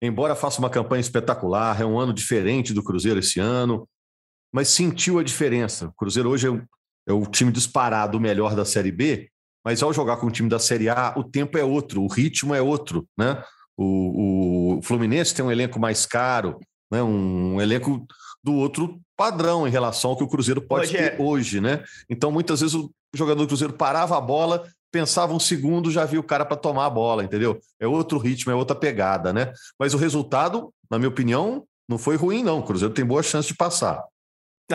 embora 0.00 0.34
faça 0.34 0.58
uma 0.58 0.70
campanha 0.70 1.00
espetacular, 1.00 1.80
é 1.80 1.84
um 1.84 1.98
ano 1.98 2.12
diferente 2.12 2.72
do 2.72 2.82
Cruzeiro 2.82 3.20
esse 3.20 3.38
ano. 3.40 3.88
mas 4.52 4.68
sentiu 4.68 5.18
a 5.18 5.22
diferença. 5.22 5.86
O 5.86 5.92
Cruzeiro 5.92 6.30
hoje 6.30 6.46
é 6.46 6.50
o, 6.50 6.62
é 7.08 7.12
o 7.12 7.24
time 7.26 7.52
disparado 7.52 8.18
o 8.18 8.20
melhor 8.20 8.56
da 8.56 8.64
Série 8.64 8.90
B, 8.90 9.30
mas 9.64 9.82
ao 9.82 9.92
jogar 9.92 10.16
com 10.16 10.26
o 10.26 10.30
time 10.30 10.48
da 10.48 10.58
Série 10.58 10.88
A, 10.88 11.14
o 11.16 11.22
tempo 11.22 11.56
é 11.58 11.64
outro, 11.64 12.02
o 12.02 12.08
ritmo 12.08 12.54
é 12.54 12.62
outro, 12.62 13.06
né? 13.16 13.42
O, 13.76 14.78
o 14.78 14.82
Fluminense 14.82 15.34
tem 15.34 15.44
um 15.44 15.52
elenco 15.52 15.78
mais 15.78 16.04
caro, 16.04 16.58
né? 16.90 17.02
um 17.02 17.60
elenco 17.60 18.04
do 18.42 18.54
outro 18.54 19.00
padrão 19.16 19.68
em 19.68 19.70
relação 19.70 20.10
ao 20.10 20.16
que 20.16 20.24
o 20.24 20.28
Cruzeiro 20.28 20.62
pode 20.62 20.90
ter 20.92 21.20
hoje, 21.20 21.60
né? 21.60 21.84
Então, 22.08 22.32
muitas 22.32 22.60
vezes 22.60 22.74
o 22.74 22.90
jogador 23.14 23.42
do 23.42 23.48
Cruzeiro 23.48 23.72
parava 23.72 24.16
a 24.16 24.20
bola, 24.20 24.66
pensava 24.90 25.32
um 25.32 25.40
segundo, 25.40 25.90
já 25.90 26.04
via 26.04 26.20
o 26.20 26.24
cara 26.24 26.44
para 26.44 26.56
tomar 26.56 26.86
a 26.86 26.90
bola, 26.90 27.24
entendeu? 27.24 27.60
É 27.78 27.86
outro 27.86 28.18
ritmo, 28.18 28.52
é 28.52 28.54
outra 28.54 28.76
pegada, 28.76 29.32
né? 29.32 29.52
Mas 29.78 29.94
o 29.94 29.98
resultado, 29.98 30.72
na 30.90 30.98
minha 30.98 31.08
opinião, 31.08 31.64
não 31.88 31.98
foi 31.98 32.16
ruim, 32.16 32.42
não. 32.42 32.60
O 32.60 32.62
Cruzeiro 32.62 32.94
tem 32.94 33.04
boa 33.04 33.22
chance 33.22 33.48
de 33.48 33.54
passar. 33.54 34.04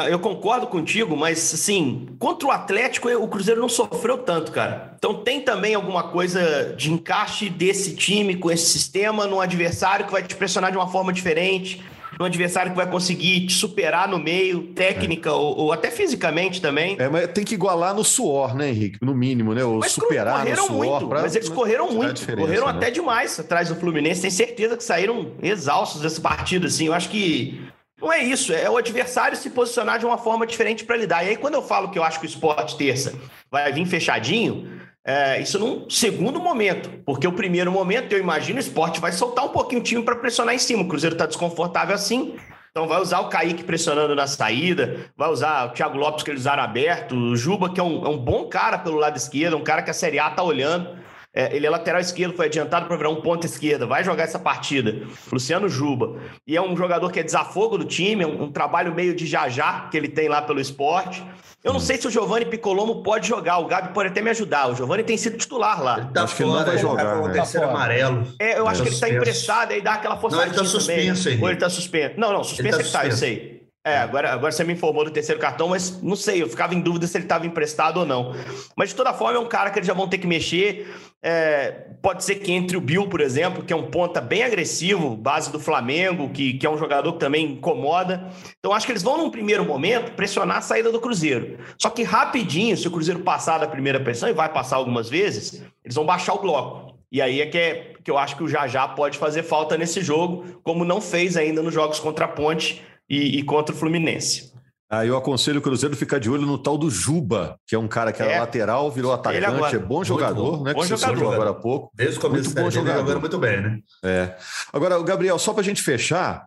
Eu 0.10 0.20
concordo 0.20 0.68
contigo, 0.68 1.16
mas 1.16 1.54
assim, 1.54 2.10
contra 2.20 2.48
o 2.50 2.52
Atlético, 2.52 3.08
o 3.10 3.28
Cruzeiro 3.30 3.62
não 3.62 3.70
sofreu 3.70 4.18
tanto, 4.18 4.52
cara. 4.52 4.94
Então 4.98 5.24
tem 5.24 5.40
também 5.40 5.74
alguma 5.74 6.10
coisa 6.10 6.74
de 6.76 6.92
encaixe 6.92 7.50
desse 7.50 7.96
time 7.96 8.36
com 8.36 8.52
esse 8.52 8.66
sistema 8.66 9.26
num 9.26 9.40
adversário 9.40 10.06
que 10.06 10.12
vai 10.12 10.22
te 10.22 10.36
pressionar 10.36 10.70
de 10.70 10.78
uma 10.78 10.90
forma 10.90 11.14
diferente 11.14 11.82
um 12.20 12.26
adversário 12.26 12.72
que 12.72 12.78
vai 12.78 12.90
conseguir 12.90 13.46
te 13.48 13.54
superar 13.54 14.08
no 14.08 14.20
meio, 14.20 14.64
técnica 14.74 15.30
é. 15.30 15.34
ou, 15.34 15.58
ou, 15.58 15.72
até 15.72 15.92
fisicamente 15.92 16.62
também. 16.62 16.96
É, 17.00 17.10
mas 17.10 17.28
tem 17.28 17.44
que 17.44 17.56
igualar 17.56 17.94
no 17.94 18.04
suor, 18.04 18.56
né, 18.56 18.70
Henrique? 18.70 19.00
No 19.02 19.14
mínimo, 19.14 19.54
né? 19.54 19.64
Ou 19.64 19.80
mas 19.80 19.92
superar 19.92 20.46
no 20.46 20.56
suor. 20.56 20.76
Muito, 20.76 21.08
pra... 21.08 21.22
Mas 21.22 21.36
eles 21.36 21.50
correram 21.50 21.92
muito, 21.92 22.26
correram 22.36 22.68
né? 22.68 22.74
até 22.74 22.92
demais 22.92 23.40
atrás 23.40 23.70
do 23.70 23.76
Fluminense. 23.76 24.22
Tem 24.22 24.32
certeza 24.32 24.78
que 24.78 24.84
saíram 24.84 25.34
exaustos 25.42 26.02
dessa 26.02 26.22
partida, 26.22 26.68
assim. 26.68 26.88
Eu 26.88 26.94
acho 26.94 27.10
que 27.10 27.62
não 28.02 28.12
é 28.12 28.24
isso, 28.24 28.54
é 28.54 28.70
o 28.70 28.78
adversário 28.78 29.38
se 29.38 29.50
posicionar 29.50 30.00
de 30.00 30.06
uma 30.06 30.18
forma 30.18 30.46
diferente 30.46 30.84
para 30.84 30.98
lidar. 30.98 31.24
E 31.24 31.30
aí, 31.30 31.38
quando 31.38 31.56
eu 31.56 31.62
falo 31.62 31.90
que 31.90 31.98
eu 31.98 32.04
acho 32.04 32.20
que 32.20 32.26
o 32.26 32.30
esporte 32.30 32.78
terça 32.78 33.14
vai 33.50 33.72
vir 33.72 33.86
fechadinho, 33.86 34.70
é, 35.06 35.40
isso 35.40 35.60
num 35.60 35.88
segundo 35.88 36.40
momento, 36.40 36.90
porque 37.06 37.28
o 37.28 37.32
primeiro 37.32 37.72
momento, 37.72 38.12
eu 38.12 38.20
imagino, 38.20 38.58
o 38.58 38.60
esporte 38.60 39.00
vai 39.00 39.12
soltar 39.12 39.46
um 39.46 39.50
pouquinho 39.50 39.82
o 39.82 39.84
time 39.84 40.02
para 40.02 40.16
pressionar 40.16 40.56
em 40.56 40.58
cima. 40.58 40.82
O 40.82 40.88
Cruzeiro 40.88 41.14
está 41.14 41.28
desconfortável 41.28 41.94
assim, 41.94 42.36
então 42.72 42.88
vai 42.88 43.00
usar 43.00 43.20
o 43.20 43.30
Kaique 43.30 43.64
pressionando 43.64 44.16
na 44.16 44.26
saída, 44.26 45.12
vai 45.16 45.30
usar 45.30 45.68
o 45.68 45.70
Thiago 45.70 45.96
Lopes 45.96 46.24
que 46.24 46.32
eles 46.32 46.42
usaram 46.42 46.64
aberto, 46.64 47.16
o 47.16 47.36
Juba, 47.36 47.72
que 47.72 47.80
é 47.80 47.84
um, 47.84 48.04
é 48.04 48.10
um 48.10 48.18
bom 48.18 48.50
cara 48.50 48.80
pelo 48.80 48.98
lado 48.98 49.16
esquerdo, 49.16 49.56
um 49.56 49.64
cara 49.64 49.84
que 49.84 49.92
a 49.92 49.94
Série 49.94 50.18
A 50.18 50.32
tá 50.32 50.42
olhando. 50.42 50.98
É, 51.36 51.54
ele 51.54 51.68
é 51.68 51.70
lateral 51.70 52.00
esquerdo, 52.00 52.34
foi 52.34 52.46
adiantado 52.46 52.86
para 52.86 52.96
virar 52.96 53.10
um 53.10 53.22
ponto 53.22 53.46
esquerda, 53.46 53.86
vai 53.86 54.06
jogar 54.06 54.24
essa 54.24 54.40
partida. 54.40 55.06
Luciano 55.30 55.68
Juba. 55.68 56.16
E 56.48 56.56
é 56.56 56.62
um 56.62 56.78
jogador 56.78 57.12
que 57.12 57.20
é 57.20 57.24
desafogo 57.24 57.78
do 57.78 57.84
time, 57.84 58.24
é 58.24 58.28
um, 58.28 58.44
um 58.44 58.52
trabalho 58.52 58.96
meio 58.96 59.14
de 59.14 59.26
jajá 59.26 59.90
que 59.92 59.98
ele 59.98 60.08
tem 60.08 60.30
lá 60.30 60.42
pelo 60.42 60.62
esporte. 60.62 61.22
Eu 61.62 61.74
não 61.74 61.80
sei 61.80 61.98
se 61.98 62.08
o 62.08 62.12
Giovanni 62.12 62.46
Piccolomo 62.46 63.02
pode 63.04 63.28
jogar, 63.28 63.58
o 63.58 63.66
Gabi 63.66 63.92
pode 63.92 64.10
até 64.10 64.22
me 64.22 64.30
ajudar. 64.30 64.70
O 64.70 64.76
Giovanni 64.76 65.04
tem 65.04 65.18
sido 65.18 65.36
titular 65.36 65.84
lá. 65.84 65.98
Ele 65.98 66.08
tá 66.14 66.24
acho 66.24 66.36
fora, 66.36 66.38
que 66.38 66.44
ele 66.44 66.52
não 66.52 66.66
vai 66.66 66.78
jogar, 66.78 67.28
né? 67.28 67.34
terceiro 67.34 67.66
tá 67.66 67.74
amarelo. 67.74 68.28
É, 68.40 68.60
eu 68.60 68.68
acho 68.68 68.78
tá 68.78 68.84
que 68.84 68.90
ele 68.90 68.96
está 68.96 69.10
emprestado, 69.10 69.72
aí 69.72 69.82
dá 69.82 69.94
aquela 69.96 70.16
forçadinha 70.16 70.46
Não, 70.46 70.54
ele 70.54 70.64
tá 70.64 70.70
suspenso 70.70 71.28
aí. 71.28 71.42
Ou 71.42 71.50
ele 71.50 71.58
tá 71.58 71.70
suspenso. 71.70 72.14
Não, 72.18 72.32
não, 72.32 72.44
suspenso 72.44 72.78
tá 72.78 72.84
é 72.84 72.86
que 72.86 72.92
tá, 72.92 73.06
eu 73.08 73.12
sei. 73.12 73.65
É, 73.86 74.00
agora, 74.00 74.34
agora 74.34 74.52
você 74.52 74.64
me 74.64 74.74
informou 74.74 75.06
do 75.06 75.12
terceiro 75.12 75.40
cartão, 75.40 75.68
mas 75.68 76.02
não 76.02 76.16
sei, 76.16 76.42
eu 76.42 76.50
ficava 76.50 76.74
em 76.74 76.82
dúvida 76.82 77.06
se 77.06 77.16
ele 77.16 77.26
estava 77.26 77.46
emprestado 77.46 78.00
ou 78.00 78.06
não. 78.06 78.34
Mas 78.76 78.90
de 78.90 78.96
toda 78.96 79.14
forma, 79.14 79.38
é 79.38 79.40
um 79.40 79.48
cara 79.48 79.70
que 79.70 79.78
eles 79.78 79.86
já 79.86 79.94
vão 79.94 80.08
ter 80.08 80.18
que 80.18 80.26
mexer. 80.26 80.92
É, 81.22 81.70
pode 82.02 82.24
ser 82.24 82.38
que 82.38 82.52
entre 82.52 82.76
o 82.76 82.82
Bill, 82.82 83.08
por 83.08 83.22
exemplo, 83.22 83.64
que 83.64 83.72
é 83.72 83.76
um 83.76 83.92
ponta 83.92 84.20
bem 84.20 84.42
agressivo, 84.42 85.16
base 85.16 85.52
do 85.52 85.60
Flamengo, 85.60 86.32
que, 86.32 86.56
que 86.56 86.66
é 86.66 86.70
um 86.70 86.80
jogador 86.80 87.14
que 87.14 87.20
também 87.20 87.52
incomoda. 87.52 88.28
Então, 88.58 88.74
acho 88.74 88.88
que 88.88 88.92
eles 88.92 89.04
vão, 89.04 89.20
num 89.20 89.30
primeiro 89.30 89.64
momento, 89.64 90.14
pressionar 90.14 90.58
a 90.58 90.62
saída 90.62 90.92
do 90.92 91.00
Cruzeiro. 91.00 91.60
Só 91.80 91.92
que 91.92 92.02
rapidinho, 92.02 92.76
se 92.76 92.88
o 92.88 92.92
Cruzeiro 92.92 93.20
passar 93.20 93.60
da 93.60 93.68
primeira 93.68 94.00
pressão, 94.00 94.28
e 94.28 94.34
vai 94.34 94.52
passar 94.52 94.78
algumas 94.78 95.08
vezes, 95.08 95.64
eles 95.84 95.94
vão 95.94 96.08
baixar 96.08 96.34
o 96.34 96.42
bloco. 96.42 96.96
E 97.12 97.22
aí 97.22 97.40
é 97.40 97.46
que, 97.46 97.58
é 97.58 97.94
que 98.04 98.10
eu 98.10 98.18
acho 98.18 98.36
que 98.36 98.44
o 98.44 98.48
Jajá 98.48 98.88
pode 98.88 99.20
fazer 99.20 99.44
falta 99.44 99.78
nesse 99.78 100.02
jogo, 100.02 100.60
como 100.64 100.84
não 100.84 101.00
fez 101.00 101.38
ainda 101.38 101.62
nos 101.62 101.74
jogos 101.74 102.00
contra 102.00 102.26
a 102.26 102.28
Ponte 102.28 102.84
e, 103.10 103.40
e 103.40 103.44
contra 103.44 103.74
o 103.74 103.78
Fluminense. 103.78 104.54
Aí 104.90 105.08
eu 105.08 105.18
aconselho 105.18 105.60
o 105.60 105.62
Cruzeiro 105.62 105.96
ficar 105.96 106.20
de 106.20 106.30
olho 106.30 106.46
no 106.46 106.58
tal 106.58 106.78
do 106.78 106.90
Juba, 106.92 107.60
que 107.66 107.74
é 107.74 107.80
um 107.80 107.88
cara 107.88 108.14
que 108.14 108.22
era 108.22 108.34
é. 108.34 108.40
lateral, 108.40 108.92
virou 108.92 109.12
atacante, 109.12 109.76
é 109.76 109.80
bom 109.80 110.04
jogador, 110.04 110.58
bom. 110.58 110.64
né? 110.64 110.74
Bom 110.74 110.82
que 110.82 110.88
jogador, 110.88 111.18
você 111.18 111.34
agora 111.34 111.50
há 111.50 111.54
pouco. 111.56 111.92
Desde 111.94 112.18
o 112.20 112.22
começo 112.22 112.46
muito 112.46 112.62
bom 112.62 112.70
jogador. 112.70 113.00
jogando 113.00 113.20
muito 113.20 113.38
bem, 113.40 113.62
né? 113.62 113.80
É. 114.04 114.36
Agora, 114.72 115.02
Gabriel, 115.02 115.40
só 115.40 115.54
para 115.54 115.62
a 115.62 115.66
gente 115.66 115.82
fechar, 115.82 116.46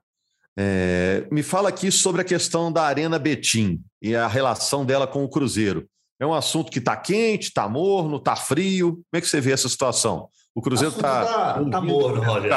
é, 0.57 1.27
me 1.33 1.43
fala 1.43 1.69
aqui 1.69 1.91
sobre 1.91 2.21
a 2.21 2.25
questão 2.25 2.71
da 2.73 2.85
Arena 2.85 3.19
Betim 3.19 3.81
e 4.01 4.15
a 4.15 4.29
relação 4.29 4.85
dela 4.87 5.07
com 5.07 5.25
o 5.25 5.29
Cruzeiro. 5.29 5.89
É 6.21 6.27
um 6.27 6.35
assunto 6.35 6.71
que 6.71 6.79
está 6.79 6.97
quente, 6.97 7.49
está 7.49 7.69
morno, 7.69 8.17
está 8.17 8.37
frio. 8.37 8.93
Como 8.93 9.05
é 9.15 9.21
que 9.21 9.29
você 9.29 9.41
vê 9.41 9.53
essa 9.53 9.69
situação? 9.69 10.29
O 10.59 10.61
Cruzeiro 10.61 10.93
está 10.93 11.25
tá, 11.25 11.65
tá 11.71 11.81
morno, 11.81 12.21
Roger. 12.21 12.51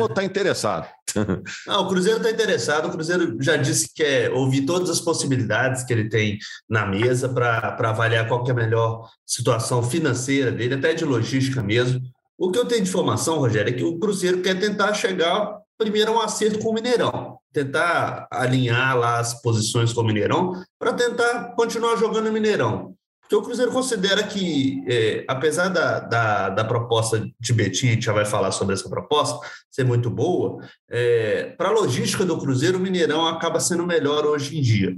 ou 0.00 0.06
está 0.06 0.24
interessado? 0.24 0.88
Não, 1.68 1.84
o 1.84 1.88
Cruzeiro 1.88 2.16
está 2.16 2.28
interessado. 2.28 2.88
O 2.88 2.90
Cruzeiro 2.90 3.36
já 3.40 3.56
disse 3.56 3.86
que 3.86 4.02
quer 4.02 4.32
ouvir 4.32 4.62
todas 4.62 4.90
as 4.90 4.98
possibilidades 4.98 5.84
que 5.84 5.92
ele 5.92 6.08
tem 6.08 6.36
na 6.68 6.84
mesa 6.84 7.28
para 7.28 7.76
avaliar 7.78 8.26
qual 8.26 8.44
é 8.44 8.50
a 8.50 8.54
melhor 8.54 9.08
situação 9.24 9.84
financeira 9.84 10.50
dele, 10.50 10.74
até 10.74 10.94
de 10.94 11.04
logística 11.04 11.62
mesmo. 11.62 12.00
O 12.36 12.50
que 12.50 12.58
eu 12.58 12.64
tenho 12.64 12.82
de 12.82 12.88
informação, 12.88 13.38
Rogério, 13.38 13.72
é 13.72 13.76
que 13.76 13.84
o 13.84 14.00
Cruzeiro 14.00 14.42
quer 14.42 14.58
tentar 14.58 14.92
chegar 14.92 15.56
primeiro 15.78 16.10
a 16.10 16.16
um 16.16 16.20
acerto 16.20 16.58
com 16.58 16.70
o 16.70 16.74
Mineirão, 16.74 17.38
tentar 17.52 18.26
alinhar 18.32 18.98
lá 18.98 19.20
as 19.20 19.40
posições 19.40 19.92
com 19.92 20.00
o 20.00 20.04
Mineirão 20.04 20.60
para 20.76 20.92
tentar 20.92 21.54
continuar 21.54 21.94
jogando 21.98 22.24
no 22.24 22.32
Mineirão. 22.32 22.96
Porque 23.24 23.36
o 23.36 23.42
Cruzeiro 23.42 23.72
considera 23.72 24.22
que, 24.22 24.84
é, 24.86 25.24
apesar 25.26 25.68
da, 25.68 25.98
da, 25.98 26.48
da, 26.50 26.64
proposta 26.64 27.26
de 27.40 27.52
Betim, 27.54 27.88
a 27.88 27.90
gente 27.92 28.04
já 28.04 28.12
vai 28.12 28.26
falar 28.26 28.52
sobre 28.52 28.74
essa 28.74 28.88
proposta, 28.88 29.38
ser 29.70 29.82
muito 29.82 30.10
boa, 30.10 30.58
é, 30.90 31.54
para 31.56 31.70
a 31.70 31.72
logística 31.72 32.22
do 32.22 32.38
Cruzeiro, 32.38 32.76
o 32.76 32.80
Mineirão 32.80 33.26
acaba 33.26 33.58
sendo 33.60 33.86
melhor 33.86 34.26
hoje 34.26 34.58
em 34.58 34.60
dia. 34.60 34.94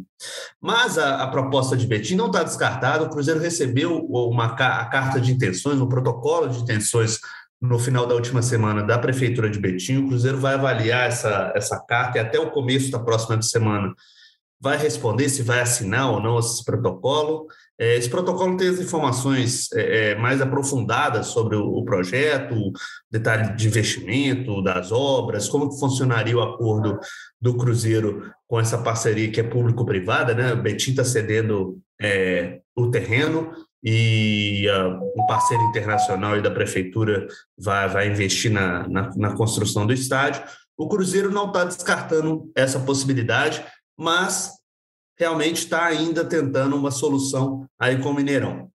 Mas 0.60 0.98
a, 0.98 1.22
a 1.22 1.28
proposta 1.28 1.76
de 1.76 1.86
Betim 1.86 2.16
não 2.16 2.26
está 2.26 2.42
descartada, 2.42 3.04
o 3.04 3.10
Cruzeiro 3.10 3.38
recebeu 3.38 3.96
uma 3.96 4.46
a 4.46 4.84
carta 4.86 5.20
de 5.20 5.30
intenções, 5.30 5.80
um 5.80 5.88
protocolo 5.88 6.48
de 6.48 6.58
intenções 6.58 7.20
no 7.60 7.78
final 7.78 8.06
da 8.06 8.14
última 8.14 8.42
semana 8.42 8.82
da 8.82 8.98
Prefeitura 8.98 9.48
de 9.48 9.58
Betim. 9.58 9.98
O 9.98 10.08
Cruzeiro 10.08 10.38
vai 10.38 10.54
avaliar 10.54 11.06
essa, 11.06 11.52
essa 11.54 11.78
carta 11.80 12.18
e 12.18 12.20
até 12.20 12.38
o 12.40 12.50
começo 12.50 12.90
da 12.90 12.98
próxima 12.98 13.40
semana 13.40 13.94
vai 14.60 14.76
responder 14.76 15.28
se 15.28 15.42
vai 15.42 15.60
assinar 15.60 16.10
ou 16.10 16.20
não 16.20 16.38
esse 16.38 16.64
protocolo. 16.64 17.46
É, 17.78 17.96
esse 17.96 18.08
protocolo 18.08 18.56
tem 18.56 18.68
as 18.68 18.80
informações 18.80 19.70
é, 19.72 20.12
é, 20.12 20.14
mais 20.14 20.40
aprofundadas 20.40 21.26
sobre 21.26 21.56
o, 21.56 21.84
projeto, 21.84 22.72
detalhe 23.10 23.54
de 23.54 23.68
investimento, 23.68 24.62
das 24.62 24.90
obras, 24.90 25.48
como 25.48 25.70
funcionaria 25.78 26.36
o 26.36 26.42
acordo 26.42 26.98
do 27.40 27.56
Cruzeiro 27.56 28.32
com 28.48 28.58
essa 28.58 28.78
parceria 28.78 29.30
que 29.30 29.40
é 29.40 29.42
público-privada, 29.42 30.34
né? 30.34 30.54
O 30.54 30.62
Betim 30.62 30.90
está 30.90 31.04
cedendo 31.04 31.78
é, 32.00 32.60
o 32.74 32.90
terreno 32.90 33.52
e 33.84 34.66
uh, 34.68 35.22
um 35.22 35.26
parceiro 35.26 35.62
internacional 35.64 36.36
e 36.36 36.42
da 36.42 36.50
prefeitura 36.50 37.26
vai, 37.56 37.88
vai 37.88 38.08
investir 38.08 38.50
na, 38.50 38.88
na, 38.88 39.10
na 39.14 39.36
construção 39.36 39.86
do 39.86 39.92
estádio. 39.92 40.42
O 40.76 40.88
Cruzeiro 40.88 41.30
não 41.30 41.46
está 41.46 41.64
descartando 41.64 42.50
essa 42.54 42.80
possibilidade, 42.80 43.64
mas 43.96 44.50
realmente 45.18 45.58
está 45.58 45.84
ainda 45.86 46.24
tentando 46.24 46.76
uma 46.76 46.90
solução 46.90 47.66
aí 47.78 48.00
com 48.00 48.10
o 48.10 48.14
Mineirão. 48.14 48.70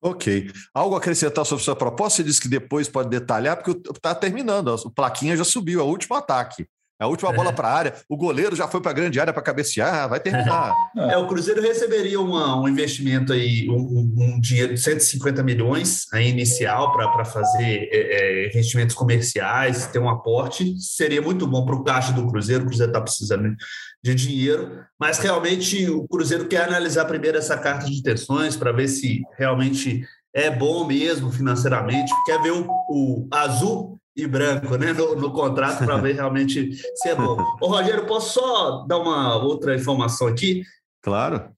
Ok. 0.00 0.50
Algo 0.72 0.94
a 0.94 0.98
acrescentar 0.98 1.44
sobre 1.44 1.64
sua 1.64 1.74
proposta? 1.74 2.18
Você 2.18 2.24
disse 2.24 2.40
que 2.40 2.48
depois 2.48 2.88
pode 2.88 3.08
detalhar, 3.08 3.56
porque 3.56 3.90
está 3.90 4.14
terminando. 4.14 4.70
A 4.70 4.90
plaquinha 4.90 5.36
já 5.36 5.44
subiu, 5.44 5.80
é 5.80 5.82
o 5.82 5.86
último 5.86 6.14
ataque. 6.16 6.68
É 7.00 7.04
a 7.04 7.06
última 7.06 7.32
bola 7.32 7.52
para 7.52 7.68
a 7.68 7.72
área. 7.72 7.94
O 8.08 8.16
goleiro 8.16 8.56
já 8.56 8.66
foi 8.66 8.80
para 8.80 8.90
a 8.90 8.94
grande 8.94 9.20
área 9.20 9.32
para 9.32 9.42
cabecear, 9.42 10.08
vai 10.08 10.18
terminar. 10.18 10.74
É, 10.96 11.16
o 11.16 11.28
Cruzeiro 11.28 11.62
receberia 11.62 12.20
uma, 12.20 12.60
um 12.60 12.68
investimento 12.68 13.32
aí, 13.32 13.68
um, 13.70 14.14
um, 14.16 14.40
dinheiro 14.40 14.74
de 14.74 14.80
150 14.80 15.42
milhões 15.44 16.06
aí 16.12 16.28
inicial 16.28 16.92
para 16.92 17.24
fazer 17.24 17.88
é, 17.92 18.46
é, 18.46 18.46
investimentos 18.48 18.96
comerciais, 18.96 19.86
ter 19.86 20.00
um 20.00 20.08
aporte. 20.08 20.74
Seria 20.80 21.22
muito 21.22 21.46
bom 21.46 21.64
para 21.64 21.76
o 21.76 21.84
caixa 21.84 22.12
do 22.12 22.26
Cruzeiro. 22.26 22.64
O 22.64 22.66
Cruzeiro 22.66 22.90
está 22.90 23.00
precisando 23.00 23.54
de 24.02 24.14
dinheiro, 24.14 24.84
mas 24.98 25.18
realmente 25.18 25.88
o 25.88 26.06
Cruzeiro 26.08 26.46
quer 26.48 26.64
analisar 26.64 27.04
primeiro 27.04 27.38
essa 27.38 27.56
carta 27.56 27.86
de 27.86 27.96
intenções 27.96 28.56
para 28.56 28.72
ver 28.72 28.88
se 28.88 29.22
realmente 29.36 30.02
é 30.34 30.50
bom 30.50 30.84
mesmo 30.84 31.32
financeiramente, 31.32 32.12
quer 32.24 32.40
ver 32.42 32.52
o, 32.52 32.66
o 32.90 33.28
azul 33.32 33.98
e 34.18 34.26
branco 34.26 34.76
né, 34.76 34.92
no, 34.92 35.14
no 35.16 35.32
contrato 35.32 35.84
para 35.84 35.96
ver 35.96 36.14
realmente 36.14 36.72
se 36.94 37.08
é 37.08 37.14
bom. 37.14 37.38
Ô, 37.60 37.68
Rogério, 37.68 38.06
posso 38.06 38.40
só 38.40 38.84
dar 38.86 38.98
uma 38.98 39.36
outra 39.36 39.74
informação 39.74 40.26
aqui? 40.26 40.62
Claro. 41.02 41.50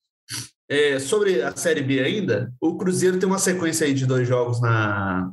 É, 0.68 0.98
sobre 0.98 1.42
a 1.42 1.56
Série 1.56 1.82
B 1.82 2.00
ainda, 2.00 2.52
o 2.60 2.76
Cruzeiro 2.76 3.18
tem 3.18 3.28
uma 3.28 3.38
sequência 3.38 3.86
aí 3.86 3.94
de 3.94 4.06
dois 4.06 4.28
jogos 4.28 4.60
na, 4.60 5.28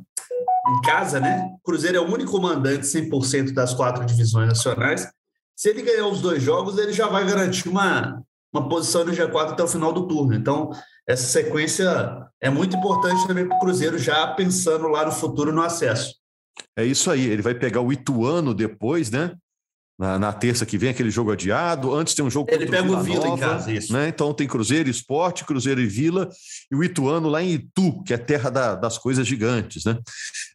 em 0.68 0.80
casa, 0.82 1.20
né? 1.20 1.48
O 1.60 1.62
Cruzeiro 1.62 1.98
é 1.98 2.00
o 2.00 2.12
único 2.12 2.40
mandante 2.40 2.86
100% 2.86 3.52
das 3.52 3.72
quatro 3.72 4.04
divisões 4.04 4.48
nacionais 4.48 5.08
se 5.58 5.68
ele 5.70 5.82
ganhar 5.82 6.06
os 6.06 6.20
dois 6.20 6.40
jogos, 6.40 6.78
ele 6.78 6.92
já 6.92 7.08
vai 7.08 7.26
garantir 7.26 7.68
uma, 7.68 8.22
uma 8.54 8.68
posição 8.68 9.04
no 9.04 9.10
G4 9.10 9.50
até 9.50 9.62
o 9.64 9.66
final 9.66 9.92
do 9.92 10.06
turno. 10.06 10.32
Então, 10.32 10.70
essa 11.04 11.24
sequência 11.24 12.24
é 12.40 12.48
muito 12.48 12.76
importante 12.76 13.26
também 13.26 13.44
para 13.44 13.56
o 13.56 13.60
Cruzeiro, 13.60 13.98
já 13.98 14.24
pensando 14.28 14.86
lá 14.86 15.04
no 15.04 15.10
futuro 15.10 15.52
no 15.52 15.60
acesso. 15.60 16.14
É 16.76 16.84
isso 16.84 17.10
aí, 17.10 17.26
ele 17.26 17.42
vai 17.42 17.54
pegar 17.54 17.80
o 17.80 17.92
Ituano 17.92 18.54
depois, 18.54 19.10
né? 19.10 19.34
Na, 19.98 20.16
na, 20.16 20.32
terça 20.32 20.64
que 20.64 20.78
vem, 20.78 20.90
aquele 20.90 21.10
jogo 21.10 21.32
adiado. 21.32 21.92
Antes 21.92 22.14
tem 22.14 22.24
um 22.24 22.30
jogo 22.30 22.48
Ele 22.52 22.68
pega 22.68 22.88
o 22.88 23.02
Vila 23.02 23.24
Nova, 23.24 23.36
em 23.36 23.40
casa, 23.40 23.72
isso. 23.72 23.92
Né? 23.92 24.06
Então 24.06 24.32
tem 24.32 24.46
Cruzeiro 24.46 24.88
Esporte, 24.88 25.44
Cruzeiro 25.44 25.80
e 25.80 25.88
Vila, 25.88 26.28
e 26.70 26.76
o 26.76 26.84
Ituano 26.84 27.28
lá 27.28 27.42
em 27.42 27.54
Itu, 27.54 28.00
que 28.04 28.14
é 28.14 28.16
terra 28.16 28.48
da, 28.48 28.76
das 28.76 28.96
coisas 28.96 29.26
gigantes. 29.26 29.84
Né? 29.84 29.98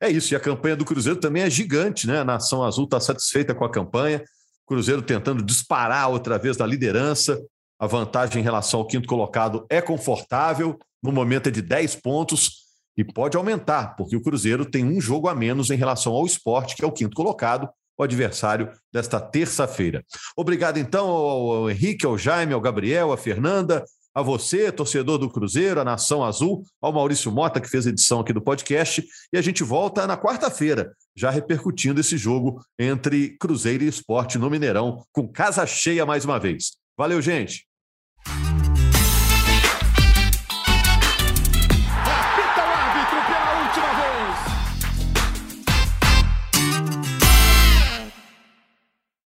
É 0.01 0.09
isso, 0.09 0.33
e 0.33 0.37
a 0.37 0.39
campanha 0.39 0.77
do 0.77 0.85
Cruzeiro 0.85 1.19
também 1.19 1.43
é 1.43 1.49
gigante, 1.49 2.07
né? 2.07 2.19
A 2.19 2.23
Nação 2.23 2.63
Azul 2.63 2.85
está 2.85 3.01
satisfeita 3.01 3.53
com 3.53 3.65
a 3.65 3.69
campanha. 3.69 4.23
Cruzeiro 4.65 5.01
tentando 5.01 5.43
disparar 5.43 6.09
outra 6.09 6.37
vez 6.37 6.55
na 6.55 6.65
liderança. 6.65 7.37
A 7.77 7.85
vantagem 7.85 8.39
em 8.39 8.43
relação 8.43 8.79
ao 8.79 8.87
quinto 8.87 9.09
colocado 9.09 9.65
é 9.69 9.81
confortável, 9.81 10.79
no 11.03 11.11
momento 11.11 11.47
é 11.47 11.51
de 11.51 11.61
10 11.61 11.95
pontos 11.95 12.62
e 12.97 13.03
pode 13.03 13.37
aumentar, 13.37 13.95
porque 13.95 14.15
o 14.15 14.21
Cruzeiro 14.21 14.65
tem 14.65 14.85
um 14.85 15.01
jogo 15.01 15.27
a 15.27 15.35
menos 15.35 15.69
em 15.69 15.75
relação 15.75 16.13
ao 16.13 16.25
esporte, 16.25 16.75
que 16.75 16.83
é 16.83 16.87
o 16.87 16.91
quinto 16.91 17.15
colocado, 17.15 17.69
o 17.97 18.03
adversário 18.03 18.71
desta 18.91 19.19
terça-feira. 19.19 20.03
Obrigado, 20.35 20.77
então, 20.77 21.07
ao 21.07 21.69
Henrique, 21.69 22.05
ao 22.05 22.17
Jaime, 22.17 22.53
ao 22.53 22.61
Gabriel, 22.61 23.11
à 23.11 23.17
Fernanda, 23.17 23.83
a 24.15 24.21
você, 24.21 24.71
torcedor 24.71 25.17
do 25.17 25.29
Cruzeiro, 25.29 25.81
a 25.81 25.83
Nação 25.83 26.23
Azul, 26.23 26.63
ao 26.79 26.93
Maurício 26.93 27.31
Mota, 27.31 27.59
que 27.59 27.69
fez 27.69 27.87
a 27.87 27.89
edição 27.89 28.19
aqui 28.19 28.31
do 28.31 28.41
podcast. 28.41 29.03
E 29.31 29.37
a 29.37 29.41
gente 29.41 29.63
volta 29.63 30.05
na 30.05 30.15
quarta-feira, 30.15 30.93
já 31.15 31.31
repercutindo 31.31 31.99
esse 31.99 32.15
jogo 32.15 32.63
entre 32.77 33.35
Cruzeiro 33.39 33.83
e 33.83 33.87
Esporte 33.87 34.37
no 34.37 34.49
Mineirão, 34.49 35.03
com 35.11 35.27
casa 35.27 35.65
cheia 35.65 36.05
mais 36.05 36.25
uma 36.25 36.39
vez. 36.39 36.73
Valeu, 36.95 37.21
gente! 37.21 37.72